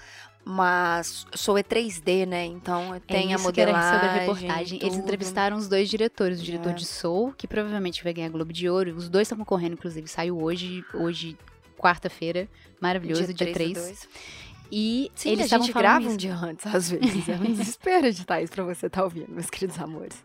mas 0.45 1.25
Soul 1.35 1.57
é 1.59 1.63
3D, 1.63 2.25
né? 2.25 2.45
Então 2.45 2.99
tem 3.07 3.31
é 3.33 3.35
a 3.35 3.39
modelagem. 3.39 3.91
sobre 3.93 4.07
a 4.07 4.13
reportagem. 4.13 4.79
Eles 4.79 4.93
tudo. 4.93 5.03
entrevistaram 5.03 5.57
os 5.57 5.67
dois 5.67 5.89
diretores, 5.89 6.39
o 6.39 6.43
diretor 6.43 6.71
É. 6.71 6.73
de 6.75 6.85
Soul, 6.85 7.33
que 7.37 7.47
provavelmente 7.47 8.03
vai 8.03 8.13
ganhar 8.13 8.29
Globo 8.29 8.51
de 8.53 8.67
Ouro. 8.69 8.95
Os 8.95 9.09
dois 9.09 9.27
estão 9.27 9.37
concorrendo, 9.37 9.73
inclusive. 9.73 10.07
Saiu 10.07 10.41
hoje, 10.41 10.83
hoje 10.93 11.37
quarta-feira. 11.77 12.47
Maravilhoso, 12.81 13.33
dia, 13.33 13.53
três 13.53 13.69
do 13.69 13.73
3. 13.73 13.73
dois. 13.73 14.09
E 14.71 15.11
Sim, 15.15 15.29
eles 15.29 15.41
a 15.41 15.45
estavam 15.45 15.65
gente 15.65 15.75
grava 15.75 16.05
isso. 16.05 16.13
um 16.13 16.17
dia 16.17 16.35
antes, 16.35 16.65
às 16.67 16.91
vezes. 16.91 17.27
É 17.27 17.35
um 17.35 17.39
desespero 17.53 18.05
editar 18.07 18.41
isso 18.41 18.53
pra 18.53 18.63
você 18.63 18.85
estar 18.85 19.03
ouvindo, 19.03 19.31
meus 19.31 19.49
queridos 19.49 19.79
amores. 19.79 20.23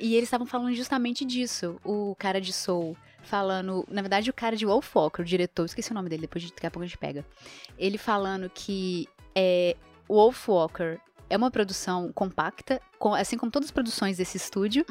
E 0.00 0.14
eles 0.14 0.24
estavam 0.26 0.46
falando 0.46 0.74
justamente 0.74 1.24
disso. 1.24 1.76
O 1.84 2.14
cara 2.18 2.40
de 2.40 2.52
Soul 2.52 2.96
falando. 3.24 3.84
Na 3.90 4.00
verdade, 4.02 4.30
o 4.30 4.32
cara 4.32 4.56
de 4.56 4.64
Wolfwalker, 4.66 5.22
o 5.22 5.26
diretor, 5.28 5.64
esqueci 5.64 5.90
o 5.90 5.94
nome 5.94 6.08
dele, 6.08 6.22
depois 6.22 6.42
de- 6.44 6.50
daqui 6.50 6.66
a 6.66 6.70
pouco 6.70 6.84
a 6.84 6.86
gente 6.86 6.98
pega. 6.98 7.24
Ele 7.78 7.98
falando 7.98 8.48
que 8.48 9.08
é, 9.34 9.76
Wolfwalker 10.08 11.00
é 11.28 11.36
uma 11.36 11.50
produção 11.50 12.12
compacta, 12.12 12.80
com- 12.98 13.14
assim 13.14 13.36
como 13.36 13.50
todas 13.50 13.68
as 13.68 13.72
produções 13.72 14.18
desse 14.18 14.36
estúdio, 14.36 14.84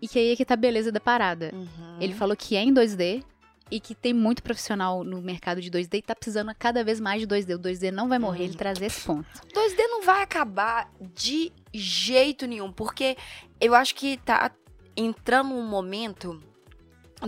e 0.00 0.06
que 0.08 0.18
aí 0.18 0.32
é 0.32 0.36
que 0.36 0.44
tá 0.44 0.54
a 0.54 0.56
beleza 0.56 0.92
da 0.92 1.00
parada. 1.00 1.50
Uhum. 1.52 1.98
Ele 2.00 2.14
falou 2.14 2.36
que 2.36 2.54
é 2.56 2.62
em 2.62 2.72
2D 2.72 3.24
e 3.70 3.80
que 3.80 3.94
tem 3.94 4.12
muito 4.12 4.42
profissional 4.42 5.02
no 5.02 5.22
mercado 5.22 5.60
de 5.60 5.70
2D 5.70 5.98
e 5.98 6.02
tá 6.02 6.14
precisando 6.14 6.52
cada 6.58 6.84
vez 6.84 7.00
mais 7.00 7.20
de 7.22 7.26
2D. 7.26 7.54
O 7.54 7.58
2D 7.58 7.90
não 7.90 8.08
vai 8.08 8.18
morrer, 8.18 8.40
Uhum. 8.40 8.44
ele 8.50 8.54
traz 8.56 8.80
esse 8.80 9.00
ponto. 9.00 9.26
2D 9.54 9.78
não 9.88 10.02
vai 10.02 10.22
acabar 10.22 10.90
de 11.14 11.50
jeito 11.72 12.46
nenhum, 12.46 12.70
porque 12.70 13.16
eu 13.60 13.74
acho 13.74 13.94
que 13.94 14.18
tá 14.18 14.50
entrando 14.94 15.54
um 15.54 15.66
momento 15.66 16.38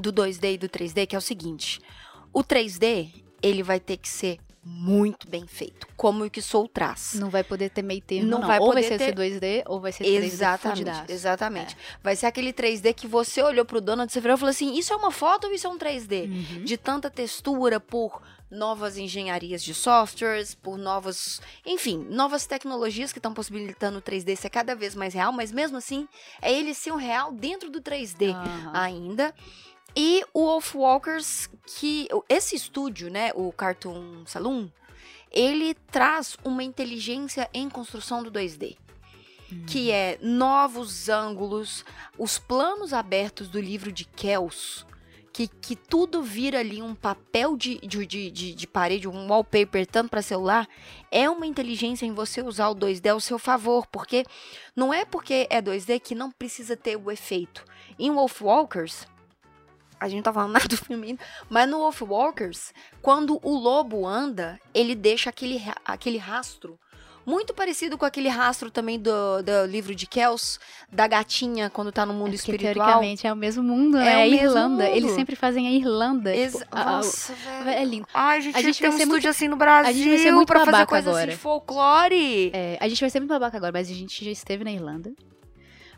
do 0.01 0.13
2D 0.13 0.55
e 0.55 0.59
do 0.59 0.69
3D 0.69 1.07
que 1.07 1.15
é 1.15 1.19
o 1.19 1.23
seguinte: 1.23 1.81
o 2.33 2.43
3D 2.43 3.09
ele 3.43 3.63
vai 3.63 3.79
ter 3.81 3.97
que 3.97 4.09
ser 4.09 4.39
muito 4.67 5.29
bem 5.29 5.47
feito, 5.47 5.87
como 5.95 6.25
o 6.25 6.31
que 6.31 6.41
Soul 6.41 6.67
traz. 6.69 7.13
Não 7.15 7.29
vai 7.29 7.45
poder 7.45 7.69
ter 7.69 7.83
meio 7.83 8.01
termo, 8.01 8.27
Não 8.31 8.41
não. 8.41 8.49
vai 8.49 8.59
ou 8.59 8.73
vai 8.73 8.83
poder 8.83 8.99
ser 8.99 9.13
ter- 9.13 9.15
2D, 9.15 9.63
ou 9.67 9.79
vai 9.79 9.93
ser 9.93 10.05
3D 10.05 10.25
Exatamente, 10.25 11.13
exatamente. 11.13 11.77
Vai 12.03 12.17
ser 12.17 12.27
aquele 12.27 12.51
3D 12.51 12.95
que 12.95 13.07
você 13.07 13.43
olhou 13.43 13.67
pro 13.67 13.81
Donald, 13.81 14.11
e 14.17 14.21
falou 14.23 14.47
assim: 14.47 14.75
isso 14.75 14.93
é 14.93 14.97
uma 14.97 15.11
foto 15.11 15.49
ou 15.49 15.53
isso 15.53 15.67
é 15.67 15.71
um 15.71 15.77
3D? 15.77 16.31
Uhum. 16.31 16.65
de 16.65 16.79
tanta 16.79 17.11
textura 17.11 17.79
por 17.79 18.23
novas 18.51 18.97
engenharias 18.97 19.63
de 19.63 19.75
softwares, 19.75 20.55
por 20.55 20.79
novas, 20.79 21.43
enfim, 21.67 22.07
novas 22.09 22.47
tecnologias 22.47 23.13
que 23.13 23.19
estão 23.19 23.35
possibilitando 23.35 23.99
o 23.99 24.03
3D 24.03 24.37
ser 24.37 24.49
cada 24.49 24.75
vez 24.75 24.95
mais 24.95 25.13
real, 25.13 25.33
mas 25.33 25.53
mesmo 25.53 25.77
assim 25.77 26.09
é 26.41 26.53
ele 26.53 26.73
ser 26.73 26.93
um 26.93 26.97
real 26.97 27.33
dentro 27.33 27.69
do 27.69 27.81
3D 27.83 28.31
Aham. 28.31 28.71
ainda. 28.73 29.35
E 29.97 30.25
o 30.33 30.47
Wolfwalkers, 30.47 31.49
que 31.79 32.09
esse 32.29 32.57
estúdio, 32.57 33.11
né, 33.11 33.31
o 33.35 33.53
Cartoon 33.53 34.25
Saloon, 34.27 34.69
ele 35.31 35.75
traz 35.91 36.37
uma 36.45 36.63
inteligência 36.63 37.49
em 37.53 37.69
construção 37.69 38.23
do 38.23 38.31
2D 38.31 38.77
que 39.67 39.91
é 39.91 40.19
novos 40.21 41.09
ângulos, 41.09 41.85
os 42.19 42.39
planos 42.39 42.93
abertos 42.93 43.49
do 43.49 43.61
livro 43.61 43.93
de 43.93 44.05
Kells, 44.05 44.85
que, 45.33 45.49
que 45.49 45.75
tudo 45.75 46.23
vira 46.23 46.61
ali 46.61 46.81
um 46.81 46.95
papel 46.95 47.57
de, 47.57 47.79
de, 47.81 48.07
de, 48.07 48.31
de, 48.31 48.55
de 48.55 48.67
parede, 48.67 49.09
um 49.09 49.27
wallpaper, 49.29 49.87
tanto 49.87 50.11
para 50.11 50.23
celular, 50.23 50.69
é 51.11 51.29
uma 51.29 51.47
inteligência 51.47 52.07
em 52.07 52.13
você 52.13 52.41
usar 52.41 52.69
o 52.69 52.75
2D 52.75 53.11
ao 53.11 53.21
seu 53.21 53.39
favor, 53.39 53.87
porque 53.89 54.25
não 54.77 54.95
é 54.95 55.05
porque 55.05 55.47
é 55.51 55.61
2D 55.61 56.01
que 56.01 56.15
não 56.15 56.31
precisa 56.31 56.77
ter 56.77 56.97
o 56.97 57.11
efeito. 57.11 57.65
Em 57.99 58.13
Wolfwalkers, 58.13 59.07
a 60.05 60.09
gente 60.09 60.17
não 60.19 60.23
tá 60.25 60.33
falando 60.33 60.53
nada 60.53 60.69
do 60.69 60.77
filme 60.77 61.09
ainda, 61.09 61.23
mas 61.49 61.69
no 61.69 61.79
Wolfwalkers, 61.79 62.73
quando 63.03 63.39
o 63.43 63.57
lobo 63.57 64.07
anda, 64.07 64.59
ele 64.73 64.95
deixa 64.95 65.31
aquele, 65.31 65.61
aquele 65.85 66.19
rastro 66.19 66.79
muito 67.27 67.55
parecido 67.55 67.97
com 67.97 68.05
aquele 68.05 68.29
rastro 68.29 68.71
também 68.71 68.99
do, 69.01 69.11
do 69.43 69.65
livro 69.67 69.95
de 69.95 70.07
Kells, 70.07 70.59
da 70.93 71.07
gatinha 71.07 71.71
quando 71.71 71.91
tá 71.91 72.05
no 72.05 72.13
mundo 72.13 72.33
É 72.33 72.35
espiritual. 72.35 72.75
teoricamente 72.75 73.27
é 73.27 73.33
o 73.33 73.37
mesmo 73.37 73.63
mundo, 73.63 73.97
É 73.97 74.05
né? 74.05 74.17
o 74.17 74.19
É 74.19 74.23
a 74.25 74.27
Irlanda. 74.27 74.85
mundo. 74.85 74.95
Eles 74.95 75.11
sempre 75.13 75.35
fazem 75.35 75.67
a 75.67 75.71
Irlanda. 75.71 76.37
Ex- 76.37 76.53
tipo, 76.53 76.67
a- 76.71 76.83
a- 76.83 76.97
Nossa, 76.97 77.33
velho. 77.33 77.69
é 77.71 77.83
lindo. 77.83 78.07
Ai, 78.13 78.43
gente, 78.43 78.59
A 78.59 78.61
gente 78.61 78.79
tem 78.79 78.91
vai 78.91 78.95
um 78.95 78.99
ser 78.99 79.05
estúdio 79.07 79.31
assim 79.31 79.49
no 79.49 79.57
Brasil 79.57 79.89
a 79.89 79.93
gente 79.95 80.07
vai 80.11 80.19
ser 80.19 80.33
muito 80.33 80.49
pra 80.49 80.67
fazer 80.67 80.77
assim 80.83 80.97
agora. 81.09 81.31
de 81.31 81.37
folclore. 81.39 82.51
É, 82.53 82.77
a 82.79 82.87
gente 82.89 83.01
vai 83.01 83.09
ser 83.09 83.21
muito 83.21 83.31
babaca 83.31 83.57
agora, 83.57 83.73
mas 83.73 83.91
a 83.91 83.95
gente 83.95 84.23
já 84.23 84.31
esteve 84.31 84.63
na 84.63 84.71
Irlanda. 84.73 85.11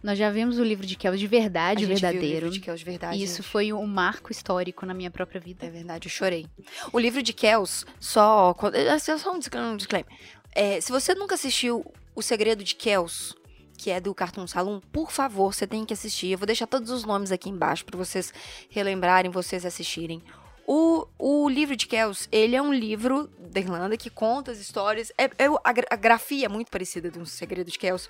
Nós 0.03 0.19
já 0.19 0.31
vimos 0.31 0.59
o 0.59 0.65
livro 0.65 0.87
de 0.87 0.97
Kells 0.97 1.19
de 1.19 1.27
verdade, 1.27 1.85
A 1.85 1.87
o 1.87 1.89
gente 1.89 2.01
viu 2.01 2.09
o 2.09 2.13
verdadeiro. 2.13 2.47
livro 2.47 2.51
de 2.51 2.61
Kells 2.61 2.79
de 2.79 2.85
verdade. 2.85 3.19
E 3.19 3.23
isso 3.23 3.43
gente. 3.43 3.51
foi 3.51 3.73
um 3.73 3.87
marco 3.87 4.31
histórico 4.31 4.85
na 4.87 4.95
minha 4.95 5.11
própria 5.11 5.41
vida. 5.41 5.67
É 5.67 5.71
verdade, 5.71 6.07
eu 6.07 6.11
chorei. 6.11 6.47
O 6.93 6.99
livro 6.99 7.23
de 7.23 7.33
Kells, 7.33 7.85
só. 7.99 8.55
é 8.73 8.99
Só 8.99 9.33
um 9.35 9.39
disclaimer. 9.77 10.11
É, 10.55 10.81
se 10.81 10.91
você 10.91 11.15
nunca 11.15 11.35
assistiu 11.35 11.85
O 12.15 12.23
Segredo 12.23 12.65
de 12.65 12.75
Kells, 12.75 13.35
que 13.77 13.91
é 13.91 14.01
do 14.01 14.15
Cartoon 14.15 14.47
Saloon, 14.47 14.81
por 14.91 15.11
favor, 15.13 15.53
você 15.53 15.67
tem 15.67 15.85
que 15.85 15.93
assistir. 15.93 16.29
Eu 16.29 16.39
vou 16.39 16.47
deixar 16.47 16.67
todos 16.67 16.91
os 16.91 17.05
nomes 17.05 17.31
aqui 17.31 17.51
embaixo 17.51 17.85
para 17.85 17.97
vocês 17.97 18.33
relembrarem, 18.71 19.31
vocês 19.31 19.67
assistirem. 19.67 20.23
O, 20.67 21.07
o 21.17 21.49
livro 21.49 21.77
de 21.77 21.87
Kells, 21.87 22.27
ele 22.33 22.57
é 22.57 22.63
um 22.63 22.73
livro 22.73 23.31
da 23.39 23.61
Irlanda 23.61 23.97
que 23.97 24.11
conta 24.11 24.51
as 24.51 24.59
histórias. 24.59 25.13
É, 25.17 25.25
é 25.25 25.47
a, 25.47 25.75
a 25.91 25.97
grafia 25.97 26.47
é 26.47 26.49
muito 26.49 26.71
parecida 26.73 27.09
do 27.09 27.25
Segredo 27.25 27.71
de 27.71 27.79
Kells 27.79 28.09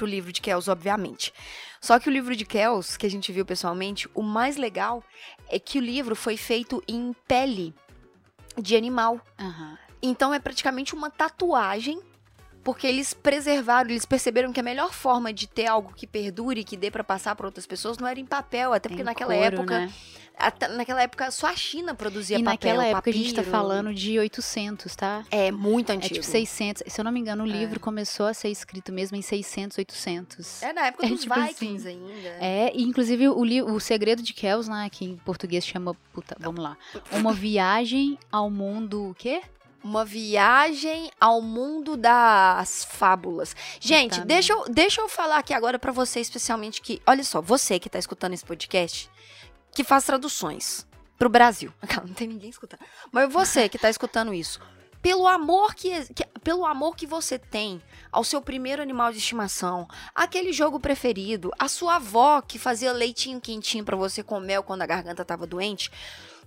pro 0.00 0.06
livro 0.06 0.32
de 0.32 0.40
Kells, 0.40 0.70
obviamente. 0.70 1.30
Só 1.78 1.98
que 1.98 2.08
o 2.08 2.12
livro 2.12 2.34
de 2.34 2.46
Kells, 2.46 2.96
que 2.96 3.04
a 3.04 3.10
gente 3.10 3.30
viu 3.30 3.44
pessoalmente, 3.44 4.08
o 4.14 4.22
mais 4.22 4.56
legal 4.56 5.04
é 5.46 5.58
que 5.58 5.78
o 5.78 5.82
livro 5.82 6.16
foi 6.16 6.38
feito 6.38 6.82
em 6.88 7.14
pele 7.28 7.74
de 8.56 8.74
animal. 8.74 9.20
Aham. 9.38 9.78
Então 10.02 10.32
é 10.32 10.38
praticamente 10.38 10.94
uma 10.94 11.10
tatuagem, 11.10 12.00
porque 12.62 12.86
eles 12.86 13.14
preservaram, 13.14 13.90
eles 13.90 14.04
perceberam 14.04 14.52
que 14.52 14.60
a 14.60 14.62
melhor 14.62 14.92
forma 14.92 15.32
de 15.32 15.46
ter 15.48 15.66
algo 15.66 15.92
que 15.94 16.06
perdure, 16.06 16.62
que 16.64 16.76
dê 16.76 16.90
pra 16.90 17.02
passar 17.04 17.34
para 17.34 17.46
outras 17.46 17.66
pessoas, 17.66 17.98
não 17.98 18.06
era 18.06 18.20
em 18.20 18.26
papel, 18.26 18.72
até 18.72 18.88
porque 18.88 19.02
Em 19.02 19.04
naquela 19.04 19.34
couro, 19.34 19.46
época, 19.56 19.78
né? 19.80 19.92
até- 20.36 20.68
naquela 20.68 21.02
época 21.02 21.30
só 21.30 21.46
a 21.48 21.56
China 21.56 21.94
produzia 21.94 22.36
E 22.38 22.42
papel. 22.42 22.52
naquela 22.54 22.86
época 22.86 23.10
a 23.10 23.12
gente 23.12 23.30
tá 23.34 23.42
papiro. 23.42 23.50
falando 23.50 23.92
de 23.94 24.18
800, 24.18 24.94
tá? 24.96 25.24
É 25.30 25.50
muito 25.50 25.90
É 25.90 25.96
antigo. 25.96 26.14
tipo 26.14 26.26
600. 26.26 26.82
Se 26.86 27.00
eu 27.00 27.04
não 27.04 27.12
me 27.12 27.20
engano, 27.20 27.44
o 27.44 27.46
livro 27.46 27.78
começou 27.80 28.26
a 28.26 28.34
ser 28.34 28.48
escrito 28.48 28.92
mesmo 28.92 29.16
em 29.16 29.22
600, 29.22 29.76
800. 29.78 30.62
É 30.62 30.72
na 30.72 30.86
época 30.86 31.04
É 31.06 31.08
dos 31.10 31.20
tipo 31.22 31.34
Vikings 31.34 31.88
assim. 31.88 32.04
ainda. 32.12 32.28
É, 32.40 32.72
e 32.74 32.82
inclusive 32.82 33.28
o, 33.28 33.44
li- 33.44 33.62
o 33.62 33.78
Segredo 33.80 34.22
de 34.22 34.32
Kells, 34.32 34.68
né, 34.70 34.88
que 34.90 35.04
em 35.04 35.16
português 35.16 35.64
chama, 35.66 35.94
puta, 36.12 36.36
vamos 36.38 36.62
lá, 36.62 36.76
uma 37.12 37.32
viagem 37.32 38.18
ao 38.30 38.50
mundo, 38.50 39.10
o 39.10 39.14
quê? 39.14 39.42
Uma 39.82 40.04
viagem 40.04 41.10
ao 41.18 41.40
mundo 41.40 41.96
das 41.96 42.84
fábulas. 42.84 43.56
Gente, 43.80 44.20
deixa 44.22 44.52
eu, 44.52 44.64
deixa 44.68 45.00
eu 45.00 45.08
falar 45.08 45.38
aqui 45.38 45.54
agora 45.54 45.78
pra 45.78 45.90
você, 45.92 46.20
especialmente 46.20 46.82
que. 46.82 47.00
Olha 47.06 47.24
só, 47.24 47.40
você 47.40 47.78
que 47.78 47.88
tá 47.88 47.98
escutando 47.98 48.34
esse 48.34 48.44
podcast, 48.44 49.10
que 49.72 49.82
faz 49.82 50.04
traduções 50.04 50.86
pro 51.18 51.28
Brasil. 51.30 51.72
Não 52.06 52.12
tem 52.14 52.28
ninguém 52.28 52.50
escutando. 52.50 52.80
Mas 53.10 53.32
você 53.32 53.68
que 53.68 53.78
tá 53.78 53.88
escutando 53.88 54.34
isso. 54.34 54.60
Pelo 55.00 55.26
amor 55.26 55.74
que, 55.74 56.12
que- 56.12 56.26
pelo 56.44 56.66
amor 56.66 56.94
que 56.94 57.06
você 57.06 57.38
tem 57.38 57.80
ao 58.12 58.22
seu 58.22 58.42
primeiro 58.42 58.82
animal 58.82 59.10
de 59.10 59.16
estimação, 59.16 59.88
aquele 60.14 60.52
jogo 60.52 60.78
preferido, 60.78 61.50
a 61.58 61.68
sua 61.68 61.96
avó 61.96 62.42
que 62.42 62.58
fazia 62.58 62.92
leitinho 62.92 63.40
quentinho 63.40 63.82
pra 63.82 63.96
você 63.96 64.22
com 64.22 64.38
mel 64.40 64.62
quando 64.62 64.82
a 64.82 64.86
garganta 64.86 65.24
tava 65.24 65.46
doente, 65.46 65.90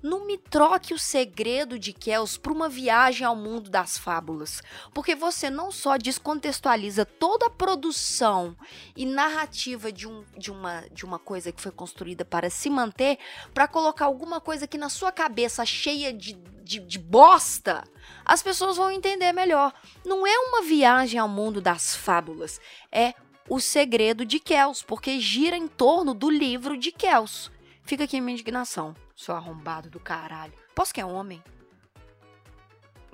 não 0.03 0.25
me 0.25 0.37
troque 0.37 0.93
o 0.93 0.99
segredo 0.99 1.79
de 1.79 1.93
Kells 1.93 2.37
para 2.37 2.51
uma 2.51 2.67
viagem 2.67 3.25
ao 3.25 3.35
mundo 3.35 3.69
das 3.69 3.97
fábulas, 3.97 4.61
porque 4.93 5.15
você 5.15 5.49
não 5.49 5.71
só 5.71 5.97
descontextualiza 5.97 7.05
toda 7.05 7.45
a 7.45 7.49
produção 7.49 8.55
e 8.97 9.05
narrativa 9.05 9.91
de, 9.91 10.05
um, 10.05 10.25
de, 10.37 10.51
uma, 10.51 10.83
de 10.91 11.05
uma 11.05 11.17
coisa 11.17 11.53
que 11.53 11.61
foi 11.61 11.71
construída 11.71 12.25
para 12.25 12.49
se 12.49 12.69
manter, 12.69 13.17
para 13.53 13.67
colocar 13.67 14.05
alguma 14.05 14.41
coisa 14.41 14.67
que 14.67 14.77
na 14.77 14.89
sua 14.89 15.11
cabeça 15.11 15.65
cheia 15.65 16.11
de, 16.11 16.33
de, 16.33 16.79
de 16.79 16.99
bosta, 16.99 17.85
as 18.25 18.43
pessoas 18.43 18.75
vão 18.75 18.91
entender 18.91 19.31
melhor. 19.31 19.73
Não 20.05 20.27
é 20.27 20.37
uma 20.37 20.63
viagem 20.63 21.17
ao 21.17 21.29
mundo 21.29 21.61
das 21.61 21.95
fábulas, 21.95 22.59
é 22.91 23.13
o 23.47 23.59
segredo 23.59 24.25
de 24.25 24.39
Kells, 24.39 24.83
porque 24.85 25.19
gira 25.19 25.55
em 25.55 25.67
torno 25.67 26.13
do 26.13 26.29
livro 26.29 26.77
de 26.77 26.91
Kells. 26.91 27.49
Fica 27.85 28.05
aqui 28.05 28.17
a 28.17 28.21
minha 28.21 28.33
indignação, 28.33 28.95
seu 29.15 29.35
arrombado 29.35 29.89
do 29.89 29.99
caralho. 29.99 30.53
Posso 30.75 30.93
que 30.93 31.01
é 31.01 31.05
homem? 31.05 31.43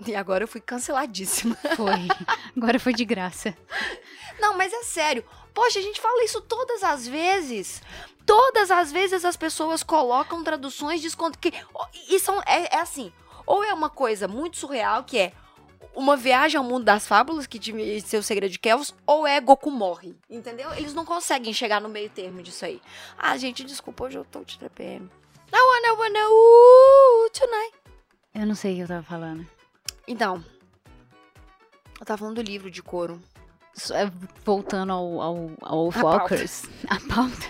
E 0.05 0.15
agora 0.15 0.43
eu 0.43 0.47
fui 0.47 0.61
canceladíssima. 0.61 1.55
Foi. 1.75 2.07
Agora 2.55 2.79
foi 2.79 2.93
de 2.93 3.03
graça. 3.03 3.55
Não, 4.39 4.57
mas 4.57 4.71
é 4.71 4.83
sério. 4.83 5.25
Poxa, 5.53 5.79
a 5.79 5.81
gente 5.81 5.99
fala 5.99 6.23
isso 6.23 6.39
todas 6.41 6.83
as 6.83 7.07
vezes. 7.07 7.81
Todas 8.25 8.71
as 8.71 8.91
vezes 8.91 9.25
as 9.25 9.35
pessoas 9.35 9.83
colocam 9.83 10.43
traduções 10.43 11.01
desconto 11.01 11.37
que 11.37 11.51
e 12.09 12.19
são 12.19 12.39
é, 12.45 12.75
é 12.75 12.79
assim. 12.79 13.11
Ou 13.45 13.63
é 13.63 13.73
uma 13.73 13.89
coisa 13.89 14.27
muito 14.27 14.57
surreal 14.57 15.03
que 15.03 15.17
é 15.17 15.33
uma 15.95 16.15
viagem 16.15 16.57
ao 16.57 16.63
mundo 16.63 16.85
das 16.85 17.07
fábulas 17.07 17.47
que 17.47 17.59
de 17.59 18.01
seu 18.01 18.21
segredo 18.23 18.51
de 18.51 18.59
Kelvos, 18.59 18.93
ou 19.05 19.25
é 19.25 19.41
Goku 19.41 19.71
morre, 19.71 20.15
entendeu? 20.29 20.71
Eles 20.75 20.93
não 20.93 21.03
conseguem 21.03 21.51
chegar 21.51 21.81
no 21.81 21.89
meio 21.89 22.09
termo 22.09 22.41
disso 22.41 22.63
aí. 22.63 22.81
Ah, 23.17 23.35
gente, 23.37 23.63
desculpa, 23.63 24.05
hoje 24.05 24.17
eu 24.17 24.23
tô 24.23 24.43
de 24.43 24.57
TPM. 24.57 25.09
I 25.51 25.61
wanna 25.61 25.99
wanna 25.99 26.29
ooh, 26.29 27.29
tonight. 27.31 27.73
Eu 28.33 28.45
não 28.45 28.55
sei 28.55 28.73
o 28.73 28.75
que 28.77 28.81
eu 28.83 28.87
tava 28.87 29.03
falando. 29.03 29.47
Então, 30.07 30.43
eu 31.99 32.05
tava 32.05 32.17
falando 32.17 32.35
do 32.35 32.41
livro 32.41 32.69
de 32.71 32.81
couro. 32.81 33.21
É, 33.91 34.11
Voltando 34.43 34.91
ao, 34.91 35.21
ao, 35.21 35.51
ao 35.61 35.89
A 35.89 35.93
pauta. 35.93 36.05
Walkers, 36.05 36.63
a 36.89 36.99
pauta. 37.13 37.47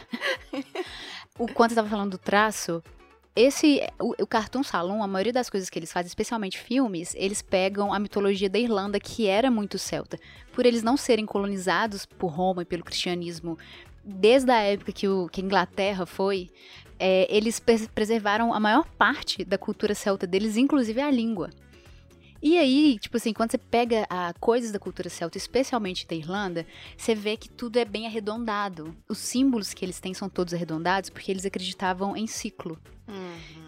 o 1.38 1.48
quanto 1.48 1.72
eu 1.72 1.76
tava 1.76 1.90
falando 1.90 2.12
do 2.12 2.18
traço, 2.18 2.84
esse, 3.36 3.82
o, 4.00 4.14
o 4.22 4.28
Cartoon 4.28 4.64
Salon, 4.64 5.02
a 5.02 5.08
maioria 5.08 5.32
das 5.32 5.50
coisas 5.50 5.70
que 5.70 5.80
eles 5.80 5.92
fazem, 5.92 6.08
especialmente 6.08 6.60
filmes, 6.60 7.16
eles 7.16 7.42
pegam 7.42 7.94
a 7.94 8.00
mitologia 8.00 8.50
da 8.50 8.60
Irlanda, 8.60 9.00
que 9.00 9.28
era 9.28 9.50
muito 9.50 9.78
celta. 9.78 10.20
Por 10.52 10.66
eles 10.66 10.84
não 10.84 10.98
serem 10.98 11.26
colonizados 11.26 12.06
por 12.06 12.28
Roma 12.28 12.64
e 12.64 12.66
pelo 12.66 12.84
cristianismo 12.84 13.58
desde 14.04 14.52
a 14.52 14.62
época 14.62 14.92
que, 14.92 15.08
o, 15.08 15.28
que 15.30 15.42
a 15.42 15.44
Inglaterra 15.44 16.06
foi, 16.06 16.50
é, 17.00 17.28
eles 17.30 17.62
preservaram 17.94 18.54
a 18.54 18.60
maior 18.60 18.86
parte 18.98 19.46
da 19.46 19.58
cultura 19.58 19.96
celta 19.96 20.28
deles, 20.28 20.58
inclusive 20.58 21.00
a 21.02 21.10
língua. 21.10 21.50
E 22.42 22.58
aí, 22.58 22.98
tipo 22.98 23.18
assim, 23.18 23.34
quando 23.34 23.52
você 23.52 23.58
pega 23.58 24.06
a 24.10 24.34
coisas 24.40 24.72
da 24.72 24.80
cultura 24.80 25.10
celta, 25.10 25.38
especialmente 25.38 26.08
da 26.08 26.16
Irlanda, 26.16 26.66
você 26.96 27.14
vê 27.14 27.36
que 27.36 27.50
tudo 27.50 27.78
é 27.78 27.84
bem 27.84 28.08
arredondado. 28.08 28.96
Os 29.10 29.18
símbolos 29.18 29.74
que 29.74 29.84
eles 29.84 30.00
têm 30.00 30.14
são 30.14 30.30
todos 30.30 30.54
arredondados 30.54 31.10
porque 31.10 31.32
eles 31.32 31.46
acreditavam 31.46 32.16
em 32.16 32.28
ciclo. 32.28 32.80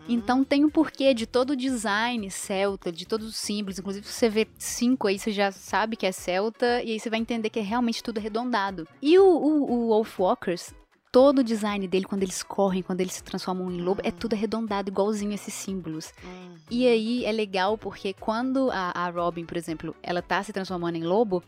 Uhum. 0.08 0.15
Então 0.15 0.43
tem 0.43 0.65
um 0.65 0.70
porquê 0.70 1.13
de 1.13 1.25
todo 1.25 1.51
o 1.51 1.55
design 1.55 2.29
celta, 2.29 2.91
de 2.91 3.05
todos 3.05 3.27
os 3.27 3.36
símbolos. 3.36 3.79
Inclusive, 3.79 4.05
se 4.05 4.13
você 4.13 4.29
vê 4.29 4.48
cinco 4.58 5.08
aí, 5.08 5.17
você 5.17 5.31
já 5.31 5.51
sabe 5.51 5.96
que 5.96 6.05
é 6.05 6.12
celta, 6.12 6.81
e 6.84 6.91
aí 6.91 7.00
você 7.00 7.10
vai 7.10 7.20
entender 7.20 7.50
que 7.50 7.60
é 7.60 7.63
realmente 7.63 8.03
tudo 8.03 8.17
arredondado. 8.17 8.88
E 9.01 9.17
o, 9.17 9.25
o, 9.25 9.72
o 9.72 9.88
Wolfwalkers, 9.88 10.74
todo 11.11 11.39
o 11.39 11.43
design 11.43 11.87
dele, 11.87 12.05
quando 12.05 12.23
eles 12.23 12.41
correm, 12.41 12.81
quando 12.81 13.01
eles 13.01 13.13
se 13.13 13.23
transformam 13.23 13.69
em 13.71 13.81
lobo, 13.81 14.01
é 14.03 14.07
uhum. 14.07 14.15
tudo 14.15 14.33
arredondado, 14.33 14.89
igualzinho 14.89 15.33
esses 15.33 15.53
símbolos. 15.53 16.13
Uhum. 16.23 16.55
E 16.69 16.87
aí 16.87 17.25
é 17.25 17.31
legal 17.31 17.77
porque 17.77 18.13
quando 18.13 18.71
a, 18.71 18.91
a 18.91 19.09
Robin, 19.09 19.45
por 19.45 19.57
exemplo, 19.57 19.95
ela 20.01 20.21
tá 20.21 20.41
se 20.41 20.53
transformando 20.53 20.95
em 20.95 21.03
lobo, 21.03 21.43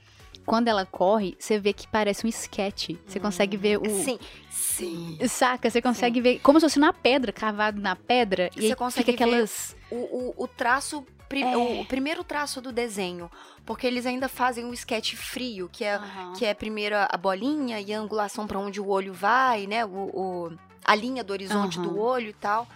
quando 0.46 0.67
ela 0.67 0.86
corre, 0.86 1.36
você 1.39 1.58
vê 1.58 1.72
que 1.72 1.88
parece 1.88 2.25
um 2.25 2.29
sketch. 2.29 2.91
Você 3.08 3.17
hum, 3.17 3.22
consegue 3.22 3.55
ver 3.55 3.77
o. 3.77 3.89
Sim, 4.03 4.20
sim. 4.50 5.17
Saca? 5.29 5.70
Você 5.70 5.82
consegue 5.82 6.15
sim. 6.15 6.22
ver 6.22 6.39
como 6.39 6.60
se 6.60 6.65
fosse 6.65 6.79
na 6.79 6.91
pedra, 6.91 7.32
cavado 7.32 7.79
na 7.79 7.96
pedra. 7.96 8.50
E, 8.55 8.65
e 8.65 8.67
você 8.67 8.75
consegue 8.75 9.12
fica 9.12 9.24
aquelas. 9.24 9.75
o, 9.89 9.96
o, 9.96 10.43
o 10.43 10.48
traço 10.48 11.05
é. 11.42 11.58
o, 11.58 11.86
primeiro 11.86 12.24
traço 12.24 12.62
do 12.62 12.72
desenho, 12.72 13.32
porque 13.66 13.88
eles 13.88 14.06
ainda 14.06 14.28
fazem 14.28 14.66
um 14.66 14.74
sketch 14.74 15.16
frio, 15.16 15.70
que 15.72 15.84
é, 15.84 15.98
uhum. 15.98 16.34
que 16.34 16.46
é 16.46 16.54
primeiro 16.54 16.96
a 16.98 17.18
bolinha 17.18 17.80
e 17.80 17.94
a 17.94 18.00
angulação 18.00 18.46
para 18.46 18.60
onde 18.60 18.80
o 18.82 18.90
olho 18.90 19.13
vai, 19.13 19.66
né? 19.66 19.86
O, 19.86 19.90
o 19.90 20.52
a 20.86 20.96
linha 20.96 21.24
do 21.24 21.32
horizonte 21.32 21.80
uhum. 21.80 21.88
do 21.88 22.00
olho 22.00 22.30
e 22.30 22.34
tal. 22.34 22.68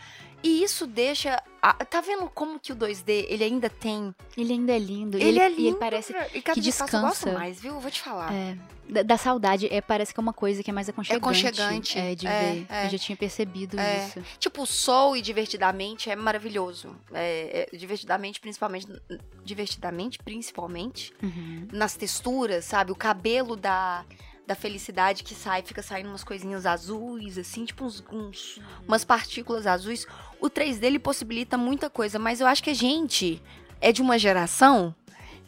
E 0.44 0.64
isso 0.64 0.86
deixa. 0.86 1.42
A, 1.62 1.74
tá 1.74 2.02
vendo 2.02 2.30
como 2.30 2.60
que 2.60 2.72
o 2.72 2.76
2D 2.76 3.26
ele 3.28 3.44
ainda 3.44 3.70
tem. 3.70 4.14
Ele 4.36 4.54
ainda 4.54 4.74
é 4.74 4.80
lindo. 4.80 5.18
Ele, 5.18 5.30
ele 5.30 5.40
é 5.40 5.50
lindo. 5.50 5.62
E 5.62 5.68
ele 5.68 5.76
parece 5.78 6.14
e 6.34 6.42
que 6.42 6.62
descansa. 6.62 6.98
Eu 6.98 7.02
gosto 7.02 7.30
mais, 7.32 7.60
viu? 7.60 7.80
Vou 7.80 7.92
te 7.92 8.02
falar. 8.02 8.32
É, 8.34 8.58
da, 8.88 9.04
da, 9.04 9.18
saudade, 9.18 9.68
é, 9.72 9.82
parece 9.82 10.14
que 10.14 10.20
é 10.20 10.22
uma 10.22 10.34
coisa 10.34 10.64
que 10.64 10.70
é 10.70 10.74
mais 10.74 10.88
aconchegante. 10.88 11.24
É 11.24 11.28
aconchegante. 11.28 12.00
É, 12.00 12.16
de 12.16 12.28
é, 12.28 12.42
ver. 12.42 12.66
É. 12.70 12.86
Eu 12.86 12.90
já 12.92 12.98
tinha 12.98 13.18
percebido 13.18 13.80
é. 13.80 14.06
isso. 14.06 14.24
Tipo, 14.40 14.62
o 14.62 14.66
Soul 14.66 15.18
e 15.18 15.22
Divertidamente 15.22 16.10
é 16.10 16.16
maravilhoso. 16.16 16.96
É, 17.12 17.68
é, 17.72 17.78
divertidamente, 17.78 18.40
principalmente. 18.40 18.88
Divertidamente, 19.44 20.20
principalmente. 20.20 21.14
Uhum. 21.22 21.68
Nas 21.72 21.96
texturas, 21.96 22.66
sabe? 22.66 22.92
O 22.92 22.96
cabelo 22.96 23.56
da 23.56 24.06
da 24.48 24.56
felicidade 24.56 25.24
que 25.24 25.36
sai, 25.36 25.62
fica 25.62 25.84
saindo 25.84 26.08
umas 26.08 26.24
coisinhas 26.24 26.66
azuis, 26.66 27.38
assim, 27.38 27.66
tipo 27.66 27.84
uns, 27.84 28.02
uns 28.10 28.62
umas 28.88 29.04
partículas 29.04 29.68
azuis. 29.68 30.08
O 30.40 30.50
3D 30.50 30.84
ele 30.84 31.00
possibilita 31.00 31.58
muita 31.58 31.90
coisa, 31.90 32.18
mas 32.18 32.40
eu 32.40 32.48
acho 32.48 32.64
que 32.64 32.70
a 32.70 32.74
gente 32.74 33.42
é 33.82 33.92
de 33.92 34.02
uma 34.02 34.18
geração 34.18 34.96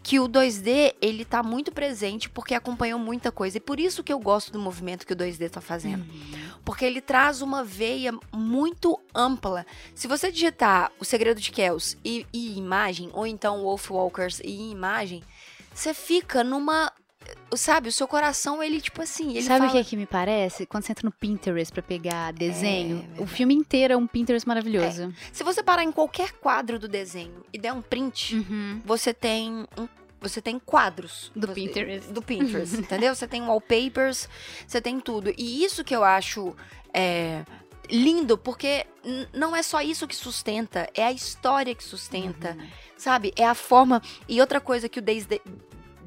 que 0.03 0.19
o 0.19 0.27
2D 0.27 0.95
ele 1.01 1.23
tá 1.23 1.41
muito 1.41 1.71
presente 1.71 2.29
porque 2.29 2.53
acompanhou 2.53 2.99
muita 2.99 3.31
coisa. 3.31 3.57
E 3.57 3.61
por 3.61 3.79
isso 3.79 4.03
que 4.03 4.11
eu 4.11 4.19
gosto 4.19 4.51
do 4.51 4.59
movimento 4.59 5.05
que 5.05 5.13
o 5.13 5.15
2D 5.15 5.49
tá 5.49 5.61
fazendo. 5.61 6.03
Uhum. 6.03 6.49
Porque 6.65 6.83
ele 6.83 6.99
traz 6.99 7.41
uma 7.41 7.63
veia 7.63 8.13
muito 8.33 8.99
ampla. 9.15 9.65
Se 9.95 10.07
você 10.07 10.31
digitar 10.31 10.91
O 10.99 11.05
Segredo 11.05 11.39
de 11.39 11.51
Kells 11.51 11.97
e, 12.03 12.25
e 12.33 12.57
imagem, 12.57 13.09
ou 13.13 13.25
então 13.25 13.61
Wolf 13.61 13.91
Walkers 13.91 14.41
e 14.43 14.71
imagem, 14.71 15.23
você 15.73 15.93
fica 15.93 16.43
numa 16.43 16.91
sabe, 17.55 17.89
o 17.89 17.91
seu 17.91 18.07
coração, 18.07 18.61
ele, 18.61 18.79
tipo 18.79 19.01
assim. 19.01 19.31
Ele 19.31 19.41
sabe 19.41 19.67
o 19.67 19.71
que 19.71 19.77
é 19.77 19.83
que 19.83 19.97
me 19.97 20.05
parece? 20.05 20.65
Quando 20.65 20.83
você 20.83 20.91
entra 20.91 21.05
no 21.05 21.11
Pinterest 21.11 21.73
pra 21.73 21.81
pegar 21.81 22.31
desenho, 22.31 23.07
é, 23.17 23.21
o 23.21 23.27
filme 23.27 23.53
inteiro 23.53 23.93
é 23.93 23.97
um 23.97 24.07
Pinterest 24.07 24.47
maravilhoso. 24.47 25.03
É. 25.03 25.29
Se 25.31 25.43
você 25.43 25.63
parar 25.63 25.83
em 25.83 25.91
qualquer 25.91 26.33
quadro 26.33 26.79
do 26.79 26.87
desenho 26.87 27.43
e 27.51 27.57
der 27.57 27.73
um 27.73 27.81
print, 27.81 28.35
uhum. 28.35 28.81
você 28.85 29.13
tem 29.13 29.65
um 29.77 29.87
você 30.21 30.41
tem 30.41 30.59
quadros 30.59 31.31
do 31.33 31.47
Pinterest. 31.47 32.11
Do 32.11 32.21
Pinterest, 32.21 32.75
entendeu? 32.77 33.15
Você 33.15 33.27
tem 33.27 33.41
wallpapers, 33.41 34.27
você 34.67 34.81
tem 34.81 34.99
tudo. 34.99 35.33
E 35.37 35.63
isso 35.63 35.81
que 35.81 35.95
eu 35.95 36.03
acho 36.03 36.53
é, 36.93 37.43
lindo, 37.89 38.37
porque 38.37 38.85
não 39.33 39.55
é 39.55 39.63
só 39.63 39.81
isso 39.81 40.07
que 40.07 40.15
sustenta, 40.15 40.89
é 40.93 41.05
a 41.05 41.11
história 41.11 41.73
que 41.73 41.83
sustenta, 41.83 42.57
uhum. 42.59 42.67
sabe? 42.97 43.33
É 43.35 43.45
a 43.45 43.55
forma. 43.55 44.01
E 44.27 44.41
outra 44.41 44.59
coisa 44.59 44.89
que 44.89 44.99
o 44.99 45.01
Desde. 45.01 45.41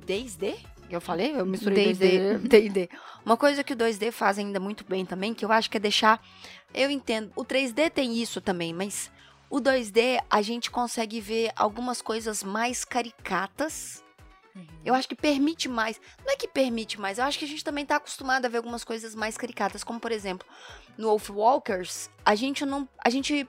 Desde? 0.04 0.56
Eu 0.94 1.00
falei, 1.00 1.32
eu 1.36 1.46
misturei 1.46 1.92
2D, 1.92 2.38
D&D. 2.38 2.88
Uma 3.24 3.36
coisa 3.36 3.62
que 3.62 3.72
o 3.72 3.76
2D 3.76 4.10
faz 4.10 4.38
ainda 4.38 4.58
muito 4.58 4.84
bem 4.84 5.04
também, 5.04 5.34
que 5.34 5.44
eu 5.44 5.52
acho 5.52 5.70
que 5.70 5.76
é 5.76 5.80
deixar, 5.80 6.22
eu 6.74 6.90
entendo, 6.90 7.30
o 7.36 7.44
3D 7.44 7.90
tem 7.90 8.20
isso 8.20 8.40
também, 8.40 8.72
mas 8.72 9.10
o 9.48 9.60
2D 9.60 10.22
a 10.30 10.42
gente 10.42 10.70
consegue 10.70 11.20
ver 11.20 11.52
algumas 11.54 12.00
coisas 12.00 12.42
mais 12.42 12.84
caricatas. 12.84 14.02
Uhum. 14.56 14.66
Eu 14.84 14.94
acho 14.94 15.08
que 15.08 15.14
permite 15.14 15.68
mais. 15.68 16.00
Não 16.24 16.32
é 16.32 16.36
que 16.36 16.48
permite 16.48 17.00
mais, 17.00 17.18
eu 17.18 17.24
acho 17.24 17.38
que 17.38 17.44
a 17.44 17.48
gente 17.48 17.64
também 17.64 17.84
tá 17.84 17.96
acostumado 17.96 18.46
a 18.46 18.48
ver 18.48 18.58
algumas 18.58 18.84
coisas 18.84 19.14
mais 19.14 19.36
caricatas, 19.36 19.84
como 19.84 20.00
por 20.00 20.12
exemplo, 20.12 20.46
no 20.96 21.08
Wolf 21.08 21.30
Walkers, 21.30 22.10
a 22.24 22.34
gente 22.34 22.64
não, 22.64 22.88
a 23.04 23.10
gente 23.10 23.48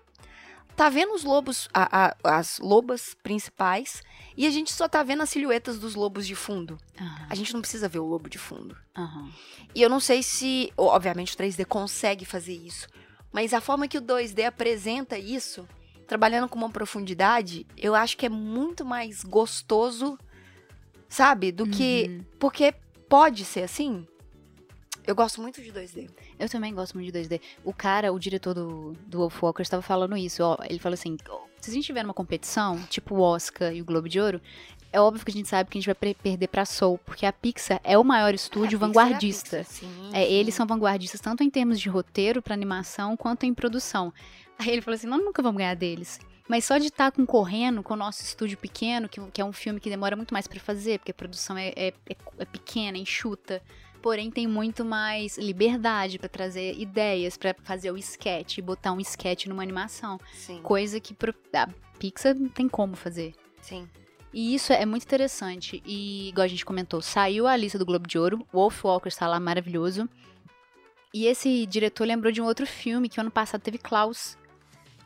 tá 0.76 0.90
vendo 0.90 1.14
os 1.14 1.24
lobos, 1.24 1.70
a, 1.74 2.06
a, 2.06 2.38
as 2.38 2.60
lobas 2.60 3.16
principais, 3.22 4.02
e 4.36 4.48
a 4.48 4.50
gente 4.50 4.74
só 4.74 4.88
tá 4.88 5.04
vendo 5.04 5.24
as 5.24 5.30
silhuetas 5.30 5.80
dos 5.80 5.96
lobos 5.96 6.26
de 6.26 6.36
fundo. 6.36 6.78
Uhum. 7.00 7.26
A 7.30 7.36
gente 7.36 7.54
não 7.54 7.62
precisa 7.62 7.88
ver 7.88 8.00
o 8.00 8.06
lobo 8.06 8.30
de 8.30 8.38
fundo. 8.38 8.76
Uhum. 8.98 9.32
E 9.76 9.82
eu 9.82 9.90
não 9.90 10.00
sei 10.00 10.24
se, 10.24 10.72
obviamente, 10.76 11.36
o 11.36 11.38
3D 11.38 11.66
consegue 11.66 12.26
fazer 12.26 12.54
isso, 12.54 12.88
mas 13.32 13.54
a 13.54 13.62
forma 13.62 13.88
que 13.88 13.98
o 13.98 14.02
2D 14.02 14.46
apresenta 14.46 15.18
isso, 15.18 15.68
trabalhando 16.08 16.48
com 16.48 16.58
uma 16.58 16.70
profundidade, 16.70 17.66
eu 17.78 17.96
acho 17.96 18.18
que 18.18 18.26
é 18.26 18.30
muito 18.30 18.86
mais 18.86 19.24
gostoso, 19.24 20.18
sabe? 21.08 21.52
Do 21.52 21.68
que. 21.68 22.08
Uhum. 22.10 22.26
Porque 22.40 22.74
pode 23.08 23.46
ser 23.46 23.64
assim. 23.64 24.08
Eu 25.06 25.16
gosto 25.16 25.42
muito 25.42 25.62
de 25.62 25.72
2D. 25.72 26.10
Eu 26.40 26.48
também 26.48 26.74
gosto 26.74 26.94
muito 26.94 27.12
de 27.12 27.20
2D. 27.20 27.42
O 27.64 27.74
cara, 27.74 28.12
o 28.14 28.20
diretor 28.20 28.54
do, 28.54 28.94
do 29.06 29.20
Wolfwalker, 29.20 29.62
estava 29.62 29.82
falando 29.82 30.16
isso. 30.16 30.44
Ó, 30.44 30.58
ele 30.70 30.80
falou 30.80 30.94
assim: 30.94 31.18
se 31.60 31.70
a 31.70 31.74
gente 31.74 31.86
tiver 31.86 32.04
uma 32.04 32.14
competição, 32.14 32.82
tipo 32.90 33.16
o 33.16 33.22
Oscar 33.22 33.74
e 33.74 33.82
o 33.82 33.86
Globo 33.86 34.08
de 34.08 34.20
Ouro, 34.20 34.42
é 34.92 35.02
óbvio 35.02 35.26
que 35.26 35.32
a 35.32 35.34
gente 35.34 35.50
sabe 35.50 35.70
que 35.70 35.78
a 35.78 35.82
gente 35.82 35.94
vai 35.94 36.14
perder 36.14 36.48
pra 36.48 36.66
Soul, 36.66 37.00
porque 37.00 37.26
a 37.26 37.34
Pixar 37.34 37.82
é 37.84 37.98
o 37.98 38.04
maior 38.04 38.34
estúdio 38.34 38.78
é 38.78 38.80
vanguardista. 38.80 39.58
É, 39.58 39.64
sim, 39.64 40.12
é, 40.14 40.32
eles 40.32 40.54
são 40.54 40.66
vanguardistas 40.66 41.20
tanto 41.20 41.44
em 41.44 41.50
termos 41.50 41.80
de 41.80 41.90
roteiro 41.90 42.42
para 42.42 42.54
animação 42.54 43.18
quanto 43.18 43.46
em 43.46 43.54
produção. 43.54 44.14
Aí 44.58 44.70
ele 44.70 44.82
falou 44.82 44.96
assim: 44.96 45.08
nós 45.08 45.24
nunca 45.24 45.42
vamos 45.42 45.58
ganhar 45.58 45.76
deles. 45.76 46.20
Mas 46.48 46.66
só 46.66 46.78
de 46.78 46.88
estar 46.88 47.10
tá 47.10 47.16
concorrendo 47.16 47.82
com 47.82 47.94
o 47.94 47.98
nosso 47.98 48.22
estúdio 48.22 48.58
pequeno, 48.58 49.08
que, 49.08 49.20
que 49.32 49.42
é 49.42 49.46
um 49.46 49.54
filme 49.54 49.80
que 49.80 49.90
demora 49.90 50.16
muito 50.16 50.34
mais 50.34 50.46
para 50.46 50.60
fazer, 50.60 51.00
porque 51.00 51.12
a 51.12 51.16
produção 51.16 51.58
é, 51.58 51.70
é, 51.70 51.88
é, 51.88 52.16
é 52.40 52.46
pequena, 52.46 52.98
enxuta 52.98 53.62
porém 54.04 54.30
tem 54.30 54.46
muito 54.46 54.84
mais 54.84 55.38
liberdade 55.38 56.20
para 56.20 56.28
trazer 56.28 56.78
ideias, 56.78 57.38
para 57.38 57.56
fazer 57.64 57.90
o 57.90 57.98
sketch, 57.98 58.60
botar 58.60 58.92
um 58.92 59.00
sketch 59.00 59.46
numa 59.46 59.64
animação. 59.64 60.20
Sim. 60.34 60.62
Coisa 60.62 61.00
que 61.00 61.16
a 61.54 61.70
Pixar 61.98 62.36
não 62.36 62.50
tem 62.50 62.68
como 62.68 62.98
fazer. 62.98 63.34
Sim. 63.62 63.88
E 64.34 64.54
isso 64.54 64.74
é 64.74 64.86
muito 64.86 65.04
interessante. 65.04 65.82
E, 65.86 66.28
igual 66.28 66.44
a 66.44 66.48
gente 66.50 66.66
comentou, 66.66 67.02
saiu 67.02 67.48
a 67.48 67.56
lista 67.56 67.80
do 67.80 67.86
Globo 67.86 68.06
de 68.06 68.20
Ouro. 68.20 68.46
Wolf 68.52 68.84
Walker 68.84 69.08
está 69.08 69.26
lá 69.26 69.40
maravilhoso. 69.40 70.10
E 71.14 71.26
esse 71.26 71.66
diretor 71.66 72.06
lembrou 72.06 72.32
de 72.32 72.42
um 72.42 72.46
outro 72.46 72.66
filme 72.66 73.08
que 73.08 73.22
ano 73.22 73.32
passado 73.32 73.62
teve 73.62 73.78
Klaus. 73.78 74.38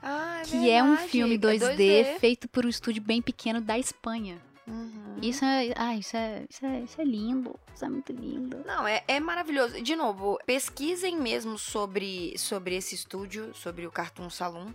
Ah, 0.02 0.40
é 0.40 0.44
que 0.44 0.52
verdade. 0.52 0.72
é 0.72 0.84
um 0.84 0.98
filme 0.98 1.38
2D, 1.38 1.82
é 1.82 2.16
2D, 2.16 2.20
feito 2.20 2.48
por 2.48 2.66
um 2.66 2.70
estúdio 2.70 3.04
bem 3.04 3.22
pequeno 3.22 3.62
da 3.62 3.78
Espanha. 3.78 4.40
Uhum. 4.66 4.97
Isso 5.22 5.44
é, 5.44 5.74
ah, 5.76 5.96
isso 5.96 6.16
é, 6.16 6.46
isso 6.50 6.66
é, 6.66 6.80
isso 6.82 7.02
é 7.02 7.04
lindo, 7.04 7.60
isso 7.74 7.86
é 7.86 7.90
muito 7.90 8.12
lindo. 8.12 8.64
Não, 8.66 8.88
é, 8.88 9.04
é 9.08 9.20
maravilhoso. 9.20 9.82
De 9.82 9.96
novo, 9.96 10.40
pesquisem 10.46 11.18
mesmo 11.18 11.58
sobre, 11.58 12.38
sobre 12.38 12.76
esse 12.76 12.96
estúdio, 12.96 13.54
sobre 13.54 13.88
o 13.88 13.92
Cartoon 13.92 14.30
Saloon. 14.30 14.72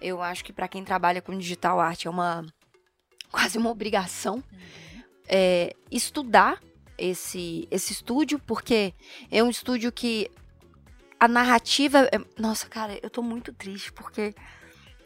Eu 0.00 0.20
acho 0.22 0.44
que 0.44 0.52
para 0.52 0.68
quem 0.68 0.84
trabalha 0.84 1.22
com 1.22 1.36
digital 1.36 1.80
art 1.80 2.04
é 2.04 2.10
uma 2.10 2.44
quase 3.30 3.58
uma 3.58 3.70
obrigação 3.70 4.36
uhum. 4.36 5.02
é, 5.28 5.74
estudar 5.90 6.60
esse 6.98 7.68
esse 7.70 7.92
estúdio, 7.92 8.38
porque 8.38 8.94
é 9.30 9.42
um 9.42 9.50
estúdio 9.50 9.92
que 9.92 10.30
a 11.18 11.26
narrativa, 11.26 12.08
é... 12.12 12.18
nossa, 12.40 12.68
cara, 12.68 12.98
eu 13.02 13.10
tô 13.10 13.22
muito 13.22 13.52
triste 13.52 13.92
porque 13.92 14.34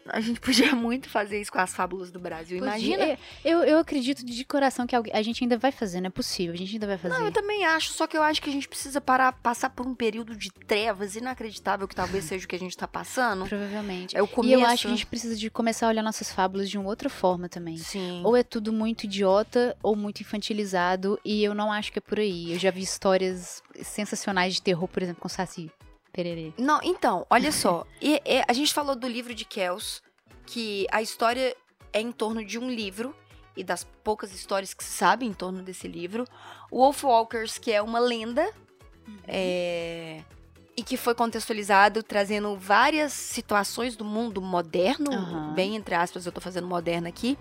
A 0.08 0.20
gente 0.20 0.40
podia 0.40 0.74
muito 0.76 1.08
fazer 1.08 1.40
isso 1.40 1.52
com 1.52 1.58
as 1.58 1.74
fábulas 1.74 2.10
do 2.10 2.18
Brasil. 2.18 2.58
Imagina. 2.58 2.98
Podia- 2.98 3.18
Eu, 3.44 3.58
eu 3.64 3.78
acredito 3.78 4.24
de 4.24 4.44
coração 4.44 4.86
que 4.86 4.96
a 4.96 5.22
gente 5.22 5.44
ainda 5.44 5.56
vai 5.58 5.70
fazer, 5.70 6.00
não 6.00 6.08
é 6.08 6.10
possível. 6.10 6.54
A 6.54 6.56
gente 6.56 6.72
ainda 6.74 6.86
vai 6.86 6.98
fazer. 6.98 7.14
Não, 7.14 7.24
eu 7.26 7.32
também 7.32 7.64
acho, 7.64 7.92
só 7.92 8.06
que 8.06 8.16
eu 8.16 8.22
acho 8.22 8.40
que 8.42 8.48
a 8.50 8.52
gente 8.52 8.68
precisa 8.68 9.00
parar, 9.00 9.32
passar 9.32 9.70
por 9.70 9.86
um 9.86 9.94
período 9.94 10.34
de 10.34 10.50
trevas 10.50 11.16
inacreditável, 11.16 11.86
que 11.86 11.94
talvez 11.94 12.24
seja 12.24 12.44
o 12.44 12.48
que 12.48 12.56
a 12.56 12.58
gente 12.58 12.76
tá 12.76 12.88
passando. 12.88 13.46
Provavelmente. 13.46 14.16
É 14.16 14.22
o 14.22 14.26
E 14.26 14.28
começo. 14.28 14.54
eu 14.54 14.64
acho 14.66 14.82
que 14.82 14.88
a 14.88 14.90
gente 14.90 15.06
precisa 15.06 15.36
de 15.36 15.50
começar 15.50 15.86
a 15.86 15.88
olhar 15.90 16.02
nossas 16.02 16.32
fábulas 16.32 16.68
de 16.70 16.78
uma 16.78 16.88
outra 16.88 17.08
forma 17.10 17.48
também. 17.48 17.76
Sim. 17.76 18.22
Ou 18.24 18.36
é 18.36 18.42
tudo 18.42 18.72
muito 18.72 19.04
idiota 19.04 19.76
ou 19.82 19.94
muito 19.94 20.20
infantilizado, 20.20 21.18
e 21.24 21.44
eu 21.44 21.54
não 21.54 21.70
acho 21.72 21.92
que 21.92 21.98
é 21.98 22.02
por 22.02 22.18
aí. 22.18 22.52
Eu 22.52 22.58
já 22.58 22.70
vi 22.70 22.82
histórias 22.82 23.62
sensacionais 23.82 24.54
de 24.54 24.62
terror, 24.62 24.88
por 24.88 25.02
exemplo, 25.02 25.20
com 25.20 25.28
Saci 25.28 25.70
Pererê. 26.12 26.52
Não, 26.58 26.80
então, 26.82 27.26
olha 27.30 27.52
só. 27.52 27.86
E- 28.00 28.20
e 28.24 28.42
a 28.46 28.52
gente 28.52 28.72
falou 28.74 28.96
do 28.96 29.06
livro 29.08 29.34
de 29.34 29.44
Kells, 29.44 30.00
que 30.46 30.86
a 30.90 31.00
história 31.00 31.56
é 31.92 32.00
em 32.00 32.10
torno 32.12 32.44
de 32.44 32.58
um 32.58 32.68
livro 32.68 33.14
e 33.56 33.62
das 33.64 33.84
poucas 34.04 34.32
histórias 34.32 34.72
que 34.74 34.82
se 34.82 34.90
sabe 34.92 35.26
em 35.26 35.32
torno 35.32 35.62
desse 35.62 35.86
livro. 35.86 36.24
O 36.70 36.78
Wolfwalkers, 36.78 37.58
que 37.58 37.72
é 37.72 37.80
uma 37.82 37.98
lenda, 37.98 38.52
é, 39.26 40.22
e 40.76 40.82
que 40.82 40.96
foi 40.96 41.14
contextualizado 41.14 42.02
trazendo 42.02 42.56
várias 42.56 43.12
situações 43.12 43.96
do 43.96 44.04
mundo 44.04 44.40
moderno, 44.40 45.12
Aham. 45.12 45.52
bem 45.54 45.76
entre 45.76 45.94
aspas, 45.94 46.26
eu 46.26 46.32
tô 46.32 46.40
fazendo 46.40 46.66
moderno 46.66 47.06
aqui. 47.08 47.36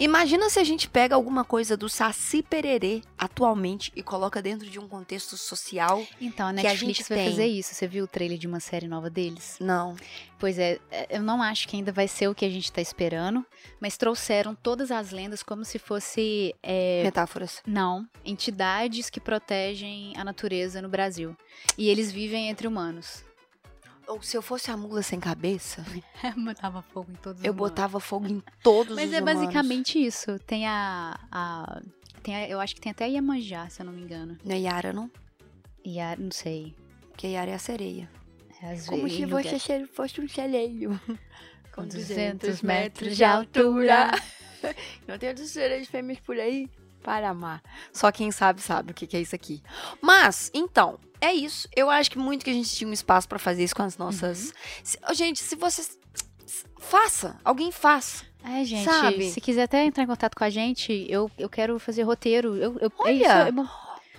Imagina 0.00 0.48
se 0.48 0.58
a 0.58 0.64
gente 0.64 0.88
pega 0.88 1.14
alguma 1.14 1.44
coisa 1.44 1.76
do 1.76 1.86
Saci 1.86 2.42
Pererê 2.42 3.02
atualmente 3.18 3.92
e 3.94 4.02
coloca 4.02 4.40
dentro 4.40 4.66
de 4.68 4.78
um 4.78 4.88
contexto 4.88 5.36
social. 5.36 6.02
Então, 6.18 6.48
a 6.48 6.54
Que 6.54 6.60
a 6.60 6.70
Netflix 6.70 6.96
gente 7.00 7.08
vai 7.10 7.18
tem. 7.18 7.28
fazer 7.30 7.46
isso. 7.46 7.74
Você 7.74 7.86
viu 7.86 8.04
o 8.04 8.08
trailer 8.08 8.38
de 8.38 8.46
uma 8.46 8.60
série 8.60 8.88
nova 8.88 9.10
deles? 9.10 9.58
Não. 9.60 9.94
Pois 10.38 10.58
é, 10.58 10.78
é, 10.90 11.18
eu 11.18 11.22
não 11.22 11.42
acho 11.42 11.68
que 11.68 11.76
ainda 11.76 11.92
vai 11.92 12.08
ser 12.08 12.28
o 12.28 12.34
que 12.34 12.46
a 12.46 12.48
gente 12.48 12.72
tá 12.72 12.80
esperando, 12.80 13.44
mas 13.78 13.98
trouxeram 13.98 14.54
todas 14.54 14.90
as 14.90 15.10
lendas 15.10 15.42
como 15.42 15.66
se 15.66 15.78
fosse. 15.78 16.54
é, 16.62 17.02
Metáforas. 17.04 17.60
Não, 17.66 18.08
entidades 18.24 19.10
que 19.10 19.20
protegem 19.20 20.14
a 20.16 20.24
natureza 20.24 20.80
no 20.80 20.88
Brasil. 20.88 21.36
E 21.76 21.90
eles 21.90 22.10
vivem 22.10 22.48
entre 22.48 22.66
humanos. 22.66 23.22
Ou 24.10 24.20
se 24.22 24.36
eu 24.36 24.42
fosse 24.42 24.70
a 24.70 24.76
mula 24.76 25.02
sem 25.02 25.20
cabeça, 25.20 25.84
Botava 26.44 26.82
fogo 26.82 27.10
em 27.12 27.14
todos 27.14 27.44
eu 27.44 27.54
botava 27.54 28.00
fogo 28.00 28.26
em 28.26 28.42
todos 28.62 28.96
Mas 28.96 29.08
os 29.08 29.14
é 29.14 29.20
humanos. 29.20 29.40
basicamente 29.42 29.98
isso. 30.04 30.38
Tem 30.40 30.66
a. 30.66 31.18
a 31.30 31.80
tem 32.22 32.34
a- 32.36 32.48
eu 32.48 32.60
acho 32.60 32.74
que 32.74 32.80
tem 32.80 32.90
até 32.92 33.04
a 33.04 33.08
Iemanjá, 33.08 33.68
se 33.70 33.80
eu 33.80 33.86
não 33.86 33.92
me 33.92 34.02
engano. 34.02 34.36
Não 34.44 34.54
é 34.54 34.58
Yara, 34.58 34.92
não? 34.92 35.10
E 35.84 36.00
a. 36.00 36.16
Não 36.16 36.30
sei. 36.30 36.74
Porque 37.10 37.28
Yara 37.28 37.50
é 37.50 37.54
a 37.54 37.58
sereia. 37.58 38.10
É, 38.62 38.72
às 38.72 38.86
Como 38.86 39.08
se 39.08 39.24
você 39.24 39.48
lugar- 39.48 39.60
che- 39.60 39.86
fosse 39.86 40.20
um 40.20 40.28
sereio. 40.28 41.00
Com 41.74 41.86
200 41.86 42.60
metros 42.62 43.16
de 43.16 43.24
altura. 43.24 44.10
Não 45.08 45.16
tem 45.16 45.28
outras 45.30 45.48
sereias 45.50 45.86
fêmeas 45.88 46.18
por 46.20 46.36
aí 46.38 46.68
para 47.02 47.30
amar. 47.30 47.62
Só 47.92 48.10
quem 48.12 48.30
sabe, 48.30 48.60
sabe 48.60 48.90
o 48.90 48.94
que 48.94 49.06
que 49.06 49.16
é 49.16 49.20
isso 49.20 49.34
aqui. 49.34 49.62
Mas, 50.02 50.50
então, 50.52 50.98
é 51.20 51.32
isso. 51.32 51.68
Eu 51.74 51.90
acho 51.90 52.10
que 52.10 52.18
muito 52.18 52.44
que 52.44 52.50
a 52.50 52.54
gente 52.54 52.70
tinha 52.74 52.88
um 52.88 52.92
espaço 52.92 53.28
pra 53.28 53.38
fazer 53.38 53.64
isso 53.64 53.74
com 53.74 53.82
as 53.82 53.96
nossas... 53.96 54.52
Se- 54.82 54.98
Ô, 55.08 55.14
gente, 55.14 55.40
se 55.42 55.54
vocês... 55.56 55.98
Faça. 56.78 57.38
Alguém 57.44 57.70
faça. 57.70 58.24
É, 58.42 58.64
gente, 58.64 58.84
Sabe? 58.84 59.30
se 59.30 59.40
quiser 59.40 59.64
até 59.64 59.84
entrar 59.84 60.02
em 60.02 60.06
contato 60.06 60.34
com 60.34 60.44
a 60.44 60.50
gente, 60.50 61.06
eu, 61.10 61.30
eu 61.38 61.48
quero 61.48 61.78
fazer 61.78 62.02
roteiro. 62.04 62.56
Eu, 62.56 62.78
eu, 62.78 62.88
é 62.88 62.92
Olha! 63.02 63.12
isso, 63.14 63.26
é 63.48 63.52
bom. 63.52 63.66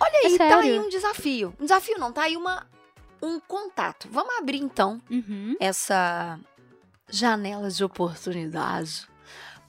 Olha 0.00 0.22
É 0.22 0.26
aí, 0.26 0.38
tá 0.38 0.58
aí 0.60 0.78
um 0.78 0.88
desafio. 0.88 1.54
Um 1.60 1.64
desafio 1.64 1.98
não, 1.98 2.12
tá 2.12 2.22
aí 2.22 2.36
uma, 2.36 2.66
um 3.20 3.40
contato. 3.40 4.08
Vamos 4.10 4.32
abrir, 4.38 4.58
então, 4.58 5.00
Uhum. 5.10 5.56
essa 5.60 6.38
janela 7.10 7.68
de 7.70 7.82
oportunidade. 7.84 9.06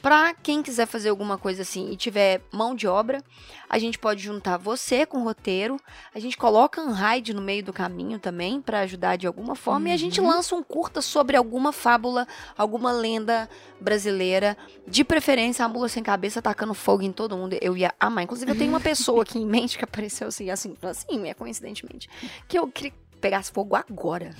Pra 0.03 0.33
quem 0.33 0.61
quiser 0.61 0.85
fazer 0.85 1.07
alguma 1.07 1.37
coisa 1.37 1.61
assim 1.61 1.89
e 1.89 1.95
tiver 1.95 2.41
mão 2.51 2.75
de 2.75 2.85
obra, 2.85 3.23
a 3.69 3.79
gente 3.79 3.97
pode 3.97 4.21
juntar 4.21 4.57
você 4.57 5.05
com 5.05 5.19
o 5.19 5.23
roteiro, 5.23 5.79
a 6.13 6.19
gente 6.19 6.35
coloca 6.35 6.81
um 6.81 6.91
raid 6.91 7.33
no 7.33 7.41
meio 7.41 7.63
do 7.63 7.71
caminho 7.71 8.19
também 8.19 8.61
pra 8.61 8.81
ajudar 8.81 9.15
de 9.15 9.25
alguma 9.25 9.55
forma 9.55 9.87
e 9.87 9.91
a 9.93 9.97
gente 9.97 10.19
Uhum. 10.19 10.27
lança 10.27 10.55
um 10.57 10.61
curta 10.61 11.01
sobre 11.01 11.37
alguma 11.37 11.71
fábula, 11.71 12.27
alguma 12.57 12.91
lenda 12.91 13.49
brasileira, 13.79 14.57
de 14.85 15.05
preferência 15.05 15.63
a 15.63 15.69
mula 15.69 15.87
sem 15.87 16.03
cabeça 16.03 16.41
tacando 16.41 16.73
fogo 16.73 17.01
em 17.01 17.11
todo 17.13 17.37
mundo. 17.37 17.57
Eu 17.61 17.77
ia 17.77 17.93
amar. 17.97 18.25
Inclusive 18.25 18.51
eu 18.51 18.57
tenho 18.57 18.71
uma 18.71 18.81
pessoa 18.81 19.23
aqui 19.23 19.39
em 19.39 19.45
mente 19.45 19.77
que 19.77 19.85
apareceu 19.85 20.27
assim, 20.27 20.49
assim, 20.49 20.75
assim, 20.81 21.29
é 21.29 21.33
coincidentemente, 21.33 22.09
que 22.45 22.59
eu 22.59 22.67
queria 22.67 22.91
que 22.91 22.97
pegasse 23.21 23.53
fogo 23.53 23.73
agora. 23.73 24.35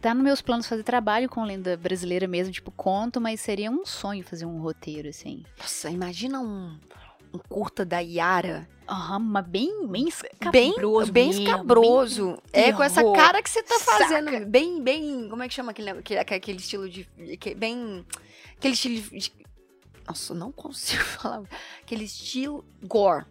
Tá 0.00 0.14
nos 0.14 0.24
meus 0.24 0.40
planos 0.40 0.66
fazer 0.66 0.82
trabalho 0.82 1.28
com 1.28 1.44
lenda 1.44 1.76
brasileira 1.76 2.26
mesmo, 2.26 2.52
tipo 2.52 2.70
conto, 2.70 3.20
mas 3.20 3.40
seria 3.40 3.70
um 3.70 3.84
sonho 3.84 4.24
fazer 4.24 4.46
um 4.46 4.58
roteiro, 4.60 5.08
assim. 5.08 5.44
Nossa, 5.58 5.90
imagina 5.90 6.40
um, 6.40 6.78
um 7.34 7.38
curta 7.48 7.84
da 7.84 7.98
Yara. 7.98 8.66
Aham, 8.88 9.18
mas 9.18 9.46
bem, 9.46 9.86
bem 9.86 10.08
Bem, 10.50 10.70
escabroso 10.70 11.12
bem 11.12 11.28
mesmo, 11.28 11.42
escabroso. 11.44 12.38
é, 12.52 12.72
com 12.72 12.82
essa 12.82 13.02
cara 13.12 13.42
que 13.42 13.50
você 13.50 13.62
tá 13.62 13.78
Saca. 13.78 13.98
fazendo. 14.04 14.46
Bem, 14.46 14.82
bem. 14.82 15.28
Como 15.28 15.42
é 15.42 15.48
que 15.48 15.54
chama 15.54 15.70
aquele, 15.70 15.90
aquele, 15.90 16.58
estilo 16.58 16.88
de. 16.88 17.04
que- 17.38 17.54
bem. 17.54 18.04
Aquele 18.56 18.74
estilo 18.74 18.96
de. 19.18 19.32
Nossa, 20.08 20.34
não 20.34 20.50
consigo 20.50 21.04
falar. 21.22 21.42
Aquele 21.82 22.04
estilo. 22.04 22.64
Gore. 22.82 23.26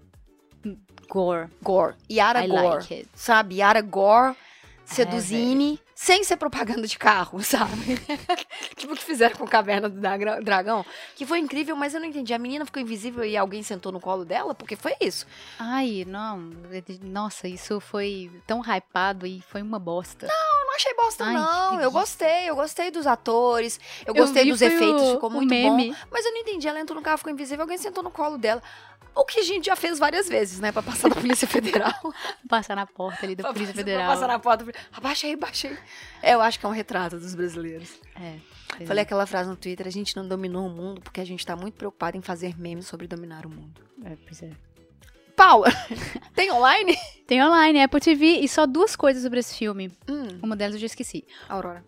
Gore. 1.10 1.50
Gore. 1.62 1.96
Yara 2.10 2.46
I 2.46 2.48
Gore. 2.48 2.64
like. 2.76 3.08
Sabe? 3.16 3.56
Yara 3.56 3.82
Gore. 3.82 4.36
É, 4.36 4.94
Seduzine. 4.94 5.80
Sem 6.02 6.24
ser 6.24 6.38
propaganda 6.38 6.88
de 6.88 6.98
carro, 6.98 7.44
sabe? 7.44 8.00
tipo 8.78 8.94
o 8.94 8.96
que 8.96 9.04
fizeram 9.04 9.36
com 9.36 9.46
Caverna 9.46 9.90
do 9.90 10.00
Dragão. 10.42 10.86
Que 11.14 11.26
foi 11.26 11.40
incrível, 11.40 11.76
mas 11.76 11.94
eu 11.94 12.00
não 12.00 12.08
entendi. 12.08 12.34
A 12.34 12.40
menina 12.40 12.66
ficou 12.66 12.82
invisível 12.82 13.26
e 13.26 13.36
alguém 13.36 13.62
sentou 13.64 13.92
no 13.92 14.00
colo 14.00 14.24
dela? 14.24 14.56
Porque 14.56 14.78
foi 14.78 14.94
isso. 15.02 15.28
Ai, 15.60 16.06
não. 16.08 16.52
Nossa, 17.02 17.50
isso 17.50 17.82
foi 17.82 18.32
tão 18.48 18.62
hypado 18.62 19.28
e 19.28 19.44
foi 19.50 19.62
uma 19.62 19.78
bosta. 19.78 20.26
Eu 20.26 20.66
não 20.66 20.76
achei 20.76 20.94
bosta, 20.96 21.26
Ai, 21.26 21.34
não. 21.34 21.82
Eu 21.82 21.92
gostei, 21.92 22.50
eu 22.50 22.56
gostei 22.56 22.90
dos 22.92 23.06
atores, 23.06 23.78
eu 24.06 24.14
Eu 24.16 24.22
gostei 24.22 24.50
dos 24.50 24.62
efeitos, 24.62 25.02
o- 25.02 25.14
ficou 25.16 25.30
o 25.30 25.34
muito 25.34 25.50
meme. 25.50 25.90
bom. 25.90 25.96
Mas 26.10 26.26
eu 26.26 26.32
não 26.32 26.40
entendi. 26.40 26.66
Ela 26.66 26.80
entrou 26.80 26.96
no 26.98 27.04
carro, 27.04 27.18
ficou 27.18 27.34
invisível, 27.34 27.64
alguém 27.64 27.78
sentou 27.78 28.02
no 28.02 28.10
colo 28.10 28.38
dela. 28.38 28.64
O 29.16 29.26
que 29.26 29.40
a 29.40 29.44
gente 29.44 29.66
já 29.66 29.76
fez 29.76 30.00
várias 30.00 30.30
vezes, 30.30 30.60
né? 30.60 30.72
Pra 30.72 30.82
passar 30.82 31.10
da 31.10 31.16
Polícia 31.16 31.48
Federal. 31.50 31.94
Passar 32.48 32.76
na 32.76 32.86
porta 32.86 33.26
ali 33.26 33.36
da 33.36 33.44
Pra 33.44 33.54
Polícia 33.54 33.74
passar- 33.74 33.86
Federal. 33.86 34.08
Passar 34.14 34.28
na 34.28 34.40
porta. 34.40 34.66
Abaixa 34.94 35.28
aí, 35.28 35.34
abaixa 35.34 35.68
aí. 35.68 35.78
É, 36.22 36.34
eu 36.36 36.42
acho 36.42 36.60
que 36.60 36.66
é 36.66 36.70
um 36.70 36.72
retrato 36.72 37.18
dos 37.20 37.36
brasileiros. 37.36 37.90
É. 38.16 38.38
Falei 38.86 39.00
é. 39.00 39.04
aquela 39.04 39.26
frase 39.26 39.50
no 39.50 39.56
Twitter, 39.56 39.86
a 39.88 39.92
gente 39.92 40.16
não 40.16 40.28
dominou 40.28 40.68
o 40.68 40.70
mundo 40.70 41.02
porque 41.02 41.20
a 41.20 41.26
gente 41.26 41.46
tá 41.46 41.56
muito 41.56 41.76
preocupado 41.76 42.16
em 42.18 42.22
fazer 42.22 42.58
memes 42.58 42.88
sobre 42.88 43.08
dominar 43.08 43.46
o 43.46 43.50
mundo. 43.50 43.82
É, 44.06 44.16
pois 44.26 44.42
é. 44.44 44.52
Paula, 45.36 45.68
tem 46.36 46.52
online? 46.52 46.96
Tem 47.26 47.44
online, 47.44 47.82
Apple 47.82 48.00
TV, 48.02 48.40
e 48.42 48.48
só 48.48 48.66
duas 48.66 48.96
coisas 48.96 49.24
sobre 49.24 49.40
esse 49.40 49.56
filme. 49.56 49.92
Hum, 50.08 50.40
Uma 50.44 50.56
delas 50.56 50.76
eu 50.76 50.82
já 50.82 50.86
esqueci. 50.88 51.26
Aurora. 51.48 51.84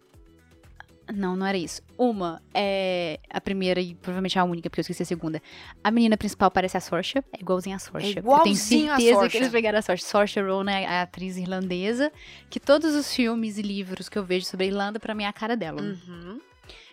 Não, 1.14 1.36
não 1.36 1.46
era 1.46 1.58
isso. 1.58 1.82
Uma 1.98 2.42
é 2.54 3.20
a 3.30 3.42
primeira 3.42 3.80
e 3.82 3.96
provavelmente 3.96 4.38
a 4.40 4.44
única, 4.44 4.70
porque 4.70 4.80
eu 4.80 4.84
esqueci 4.84 5.04
a 5.04 5.06
segunda. 5.06 5.42
A 5.84 5.92
menina 5.92 6.16
principal 6.18 6.50
parece 6.52 6.78
a 6.78 6.80
Saoirse, 6.80 7.18
é 7.18 7.24
igualzinha 7.40 7.76
a 7.76 7.80
Saoirse. 7.80 8.18
É 8.18 8.20
eu 8.20 8.24
tenho 8.70 8.94
a 8.94 8.98
certeza 8.98 9.30
que 9.30 9.38
eles 9.38 9.50
pegaram 9.50 9.80
a 9.80 9.82
Saoirse. 9.82 10.06
Saoirse 10.06 10.40
Ronan 10.42 10.72
é 10.72 10.86
a 10.86 11.02
atriz 11.04 11.38
irlandesa, 11.38 12.12
que 12.50 12.60
todos 12.60 12.96
os 12.96 13.14
filmes 13.14 13.58
e 13.58 13.62
livros 13.62 14.08
que 14.10 14.18
eu 14.18 14.24
vejo 14.24 14.46
sobre 14.46 14.66
a 14.66 14.68
Irlanda, 14.70 15.00
pra 15.00 15.14
mim 15.14 15.24
é 15.24 15.28
a 15.28 15.34
cara 15.34 15.56
dela. 15.58 15.82
Uhum. 15.82 16.40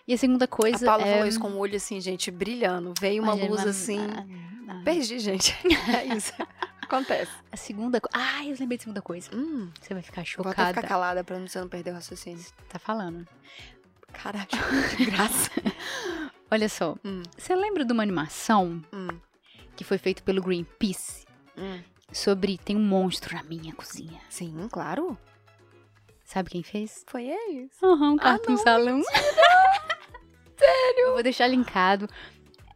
E 0.07 0.15
a 0.15 0.19
segunda 0.19 0.47
A 0.47 0.49
coisa 0.49 0.85
Paula 0.87 1.05
é... 1.07 1.13
falou 1.13 1.29
isso 1.29 1.39
com 1.41 1.49
o 1.51 1.59
olho 1.59 1.77
assim, 1.77 2.01
gente, 2.01 2.31
brilhando. 2.31 2.95
Veio 3.01 3.23
uma 3.23 3.33
Imagina, 3.35 3.51
luz 3.51 3.63
uma- 3.63 3.71
assim. 3.71 3.99
a- 4.69 4.73
a- 4.73 4.83
Perdi, 4.83 5.19
gente. 5.19 5.55
É 5.97 6.15
isso. 6.17 6.33
Acontece. 6.83 7.31
A 7.53 7.57
segunda 7.59 8.01
coisa... 8.01 8.17
Ah, 8.17 8.43
eu 8.47 8.57
lembrei 8.59 8.79
da 8.79 8.83
segunda 8.85 9.03
coisa. 9.03 9.29
Hum, 9.35 9.69
Você 9.79 9.93
vai 9.93 10.03
ficar 10.03 10.23
vou 10.39 10.47
até 10.49 10.53
chocada. 10.63 10.69
ficar 10.75 10.89
calada 10.89 11.23
pra 11.23 11.39
você 11.39 11.61
não 11.61 11.69
perder 11.69 11.91
o 11.91 11.95
raciocínio. 11.95 12.43
Tá 12.71 12.79
falando. 12.79 13.29
Caralho, 14.23 14.49
de 14.97 15.05
graça. 15.07 15.51
Olha 16.51 16.69
só. 16.69 16.97
Hum. 17.05 17.23
Você 17.37 17.55
lembra 17.55 17.85
de 17.85 17.93
uma 17.93 18.03
animação 18.03 18.83
Hum, 18.93 19.09
que 19.77 19.85
foi 19.85 19.99
feita 19.99 20.23
pelo 20.23 20.43
Greenpeace? 20.43 21.27
hum. 21.57 21.81
Sobre 22.11 22.57
tem 22.57 22.75
um 22.75 22.81
monstro 22.83 23.35
na 23.37 23.43
minha 23.43 23.75
cozinha. 23.75 24.19
Sim, 24.31 24.67
claro. 24.73 25.17
Sabe 26.25 26.49
quem 26.51 26.63
fez? 26.63 27.05
Foi 27.07 27.25
eles. 27.25 27.71
Aham, 27.83 28.13
um 28.13 28.17
Ah, 28.17 28.23
Cartoon 28.23 28.53
não, 28.53 28.59
Salão. 28.63 29.03
Sério? 30.59 31.01
Eu 31.07 31.13
vou 31.13 31.23
deixar 31.23 31.47
linkado. 31.47 32.09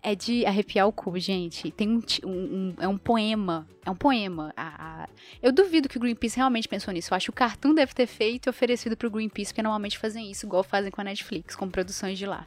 É 0.04 0.16
de 0.16 0.44
arrepiar 0.44 0.88
o 0.88 0.92
cu, 0.92 1.16
gente. 1.18 1.70
Tem 1.70 1.88
um, 1.88 2.00
um- 2.24 2.28
um- 2.28 2.74
é 2.80 2.88
um 2.88 2.98
poema. 2.98 3.68
É 3.86 3.90
um 3.90 3.94
poema. 3.94 4.52
A- 4.56 5.04
a- 5.04 5.08
Eu 5.40 5.52
duvido 5.52 5.88
que 5.88 5.96
o 5.96 6.00
Greenpeace 6.00 6.36
realmente 6.36 6.68
pensou 6.68 6.92
nisso. 6.92 7.12
Eu 7.12 7.16
acho 7.16 7.26
que 7.26 7.30
o 7.30 7.34
Cartoon 7.34 7.72
deve 7.72 7.94
ter 7.94 8.06
feito 8.08 8.46
e 8.46 8.50
oferecido 8.50 8.96
pro 8.96 9.08
Greenpeace, 9.10 9.52
porque 9.52 9.62
normalmente 9.62 9.96
fazem 9.98 10.28
isso, 10.30 10.44
igual 10.44 10.64
fazem 10.64 10.90
com 10.90 11.00
a 11.00 11.04
Netflix, 11.04 11.54
com 11.54 11.68
produções 11.70 12.18
de 12.18 12.26
lá. 12.26 12.46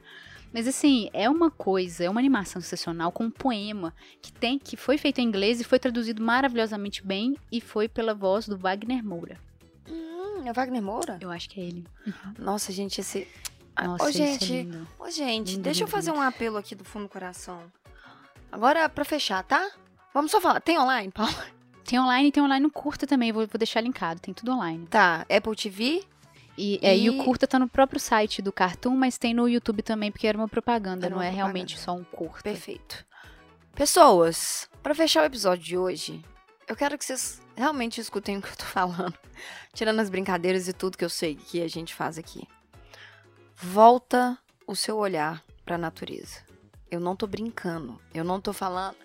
Mas 0.53 0.67
assim, 0.67 1.09
é 1.13 1.29
uma 1.29 1.49
coisa, 1.49 2.03
é 2.03 2.09
uma 2.09 2.19
animação 2.19 2.61
sensacional 2.61 3.11
com 3.11 3.25
um 3.25 3.31
poema 3.31 3.93
que 4.21 4.31
tem, 4.33 4.59
que 4.59 4.75
foi 4.77 4.97
feito 4.97 5.19
em 5.19 5.23
inglês 5.25 5.59
e 5.61 5.63
foi 5.63 5.79
traduzido 5.79 6.21
maravilhosamente 6.21 7.05
bem 7.05 7.35
e 7.51 7.59
foi 7.61 7.87
pela 7.87 8.13
voz 8.13 8.47
do 8.47 8.57
Wagner 8.57 9.03
Moura. 9.03 9.37
Hum, 9.89 10.43
é 10.45 10.51
Wagner 10.53 10.81
Moura? 10.81 11.17
Eu 11.21 11.31
acho 11.31 11.49
que 11.49 11.59
é 11.59 11.63
ele. 11.63 11.85
Nossa, 12.39 12.71
gente, 12.73 12.99
esse. 13.01 13.27
Nossa, 13.83 14.03
Ô, 14.05 14.09
isso 14.09 14.21
é 14.21 14.25
gente, 14.27 14.45
lindo. 14.53 14.88
Ô, 14.99 15.09
gente, 15.09 15.51
Lindo, 15.51 15.63
deixa 15.63 15.81
eu 15.81 15.85
lindo, 15.85 15.91
fazer 15.95 16.11
lindo. 16.11 16.21
um 16.23 16.27
apelo 16.27 16.57
aqui 16.57 16.73
do 16.75 16.83
fundo 16.85 17.03
do 17.03 17.09
coração. 17.09 17.61
Agora, 18.51 18.88
pra 18.88 19.03
fechar, 19.03 19.43
tá? 19.43 19.69
Vamos 20.13 20.31
só 20.31 20.39
falar. 20.39 20.61
Tem 20.61 20.77
online, 20.79 21.11
Paulo? 21.11 21.33
Tem 21.85 21.99
online, 21.99 22.31
tem 22.31 22.41
online 22.41 22.63
no 22.63 22.71
curta 22.71 23.05
também, 23.05 23.31
vou, 23.31 23.45
vou 23.45 23.59
deixar 23.59 23.79
linkado, 23.79 24.19
tem 24.19 24.33
tudo 24.33 24.53
online. 24.53 24.88
Tá, 24.88 25.23
Apple 25.29 25.55
TV. 25.55 26.03
E, 26.57 26.79
é, 26.81 26.97
e 26.97 27.05
E- 27.05 27.09
o 27.11 27.23
curta 27.23 27.45
tá 27.45 27.59
no 27.59 27.67
próprio 27.69 27.99
site 27.99 28.41
do 28.41 28.51
Cartoon, 28.51 28.95
mas 28.95 29.19
tem 29.19 29.35
no 29.35 29.47
YouTube 29.47 29.83
também, 29.83 30.11
porque 30.11 30.25
era 30.25 30.35
uma 30.35 30.47
propaganda, 30.47 31.05
Era 31.05 31.13
não 31.13 31.21
uma 31.21 31.27
é 31.27 31.29
realmente 31.29 31.77
só 31.77 31.93
um 31.93 32.03
curta. 32.03 32.41
Perfeito. 32.41 33.05
Pessoas, 33.75 34.67
pra 34.81 34.95
fechar 34.95 35.21
o 35.21 35.25
episódio 35.25 35.63
de 35.63 35.77
hoje, 35.77 36.23
eu 36.67 36.75
quero 36.75 36.97
que 36.97 37.05
vocês 37.05 37.39
realmente 37.55 38.01
escutem 38.01 38.38
o 38.38 38.41
que 38.41 38.47
eu 38.47 38.55
tô 38.55 38.63
falando. 38.65 39.13
Tirando 39.73 39.99
as 39.99 40.09
brincadeiras 40.09 40.67
e 40.67 40.73
tudo 40.73 40.97
que 40.97 41.05
eu 41.05 41.09
sei 41.09 41.35
que 41.35 41.61
a 41.61 41.67
gente 41.67 41.93
faz 41.93 42.17
aqui. 42.17 42.47
Volta 43.55 44.37
o 44.67 44.75
seu 44.75 44.97
olhar 44.97 45.43
pra 45.63 45.77
natureza. 45.77 46.39
Eu 46.91 46.99
não 46.99 47.15
tô 47.15 47.25
brincando. 47.25 47.99
Eu 48.13 48.23
não 48.23 48.39
tô 48.39 48.53
falando. 48.53 48.95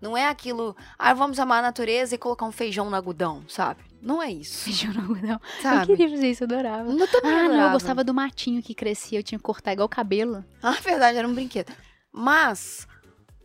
Não 0.00 0.16
é 0.16 0.26
aquilo. 0.28 0.76
Ah, 0.98 1.14
vamos 1.14 1.38
amar 1.38 1.60
a 1.60 1.62
natureza 1.62 2.14
e 2.14 2.18
colocar 2.18 2.44
um 2.44 2.52
feijão 2.52 2.90
no 2.90 2.96
algodão, 2.96 3.44
sabe? 3.48 3.82
Não 4.00 4.22
é 4.22 4.30
isso. 4.30 4.64
Feijão 4.64 4.92
no 4.92 5.00
algodão. 5.02 5.40
Eu 5.56 5.62
Sabe? 5.62 5.86
queria 5.86 6.10
fazer 6.10 6.30
isso, 6.30 6.42
eu 6.44 6.46
adorava. 6.46 6.90
Eu 6.90 7.08
também 7.08 7.32
Ah, 7.32 7.48
não, 7.48 7.60
eu 7.66 7.70
gostava 7.72 8.04
do 8.04 8.12
matinho 8.14 8.62
que 8.62 8.74
crescia, 8.74 9.18
eu 9.18 9.22
tinha 9.22 9.38
que 9.38 9.44
cortar 9.44 9.72
igual 9.72 9.86
o 9.86 9.88
cabelo. 9.90 10.44
Ah, 10.62 10.72
verdade, 10.72 11.18
era 11.18 11.26
um 11.28 11.34
brinquedo. 11.34 11.72
Mas 12.12 12.86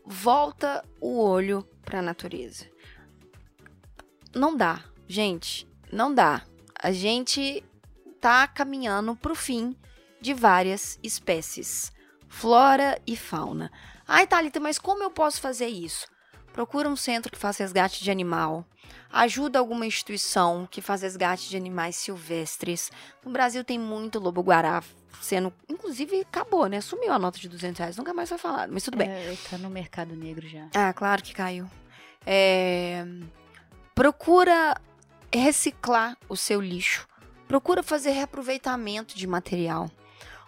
volta 0.05 0.83
o 0.99 1.19
olho 1.19 1.67
pra 1.83 2.01
natureza. 2.01 2.65
Não 4.33 4.55
dá, 4.55 4.83
gente, 5.07 5.67
não 5.91 6.13
dá. 6.13 6.43
A 6.81 6.91
gente 6.91 7.63
tá 8.19 8.47
caminhando 8.47 9.15
pro 9.15 9.35
fim 9.35 9.75
de 10.25 10.33
várias 10.33 10.99
espécies, 11.01 11.91
flora 12.27 12.99
e 13.07 13.15
fauna. 13.15 13.71
Ai, 14.07 14.27
Thalita, 14.27 14.59
mas 14.59 14.77
como 14.77 15.03
eu 15.03 15.09
posso 15.09 15.39
fazer 15.39 15.67
isso? 15.67 16.07
Procura 16.51 16.89
um 16.89 16.95
centro 16.95 17.31
que 17.31 17.37
faz 17.37 17.57
resgate 17.57 18.03
de 18.03 18.11
animal. 18.11 18.65
Ajuda 19.11 19.59
alguma 19.59 19.85
instituição 19.85 20.67
que 20.69 20.81
faz 20.81 21.01
resgate 21.01 21.49
de 21.49 21.57
animais 21.57 21.95
silvestres. 21.95 22.91
No 23.23 23.31
Brasil 23.31 23.63
tem 23.63 23.79
muito 23.79 24.19
lobo-guará 24.19 24.83
sendo. 25.21 25.53
Inclusive, 25.69 26.21
acabou, 26.21 26.67
né? 26.67 26.81
Sumiu 26.81 27.11
a 27.11 27.19
nota 27.19 27.39
de 27.39 27.47
200 27.47 27.79
reais. 27.79 27.97
Nunca 27.97 28.13
mais 28.13 28.29
foi 28.29 28.37
falado, 28.37 28.71
mas 28.71 28.83
tudo 28.83 28.97
bem. 28.97 29.09
É, 29.09 29.37
tá 29.49 29.57
no 29.57 29.69
mercado 29.69 30.15
negro 30.15 30.47
já. 30.47 30.67
Ah, 30.73 30.93
claro 30.93 31.23
que 31.23 31.33
caiu. 31.33 31.69
É, 32.25 33.05
Procura 33.95 34.75
reciclar 35.33 36.17
o 36.27 36.35
seu 36.35 36.59
lixo. 36.59 37.07
Procura 37.47 37.81
fazer 37.81 38.11
reaproveitamento 38.11 39.15
de 39.15 39.25
material. 39.25 39.89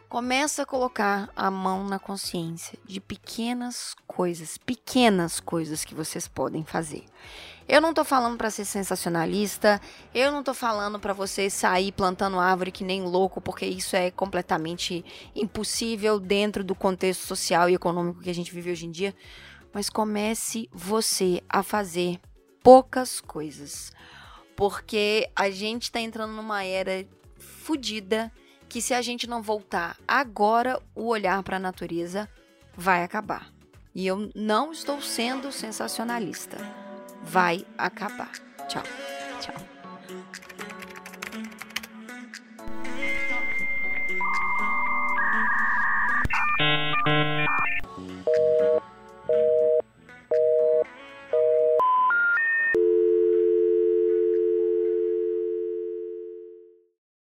Começa 0.09 0.63
a 0.63 0.65
colocar 0.65 1.29
a 1.35 1.51
mão 1.51 1.83
na 1.83 1.99
consciência 1.99 2.79
de 2.85 3.01
pequenas 3.01 3.93
coisas, 4.07 4.57
pequenas 4.57 5.39
coisas 5.39 5.83
que 5.83 5.93
vocês 5.93 6.27
podem 6.27 6.63
fazer. 6.63 7.03
Eu 7.67 7.81
não 7.81 7.93
tô 7.93 8.05
falando 8.05 8.37
para 8.37 8.49
ser 8.49 8.63
sensacionalista, 8.63 9.81
eu 10.15 10.31
não 10.31 10.41
tô 10.41 10.53
falando 10.53 10.97
para 10.97 11.11
vocês 11.11 11.53
sair 11.53 11.91
plantando 11.91 12.39
árvore 12.39 12.71
que 12.71 12.85
nem 12.85 13.03
louco, 13.03 13.41
porque 13.41 13.65
isso 13.65 13.95
é 13.95 14.09
completamente 14.09 15.03
impossível 15.35 16.19
dentro 16.19 16.63
do 16.63 16.73
contexto 16.73 17.27
social 17.27 17.69
e 17.69 17.73
econômico 17.73 18.21
que 18.21 18.29
a 18.29 18.35
gente 18.35 18.53
vive 18.53 18.71
hoje 18.71 18.85
em 18.85 18.91
dia 18.91 19.13
mas 19.77 19.89
comece 19.91 20.67
você 20.71 21.41
a 21.47 21.61
fazer 21.61 22.19
poucas 22.63 23.21
coisas. 23.21 23.91
Porque 24.55 25.29
a 25.35 25.51
gente 25.51 25.91
tá 25.91 25.99
entrando 25.99 26.33
numa 26.33 26.63
era 26.63 27.07
fodida 27.37 28.31
que 28.69 28.81
se 28.81 28.93
a 28.93 29.01
gente 29.01 29.27
não 29.27 29.41
voltar 29.41 29.97
agora, 30.07 30.81
o 30.95 31.07
olhar 31.07 31.41
para 31.43 31.57
a 31.57 31.59
natureza 31.59 32.29
vai 32.75 33.03
acabar. 33.03 33.51
E 33.93 34.05
eu 34.05 34.31
não 34.35 34.71
estou 34.71 35.01
sendo 35.01 35.51
sensacionalista. 35.51 36.57
Vai 37.23 37.65
acabar. 37.77 38.31
Tchau. 38.67 38.83
Tchau. 39.39 39.77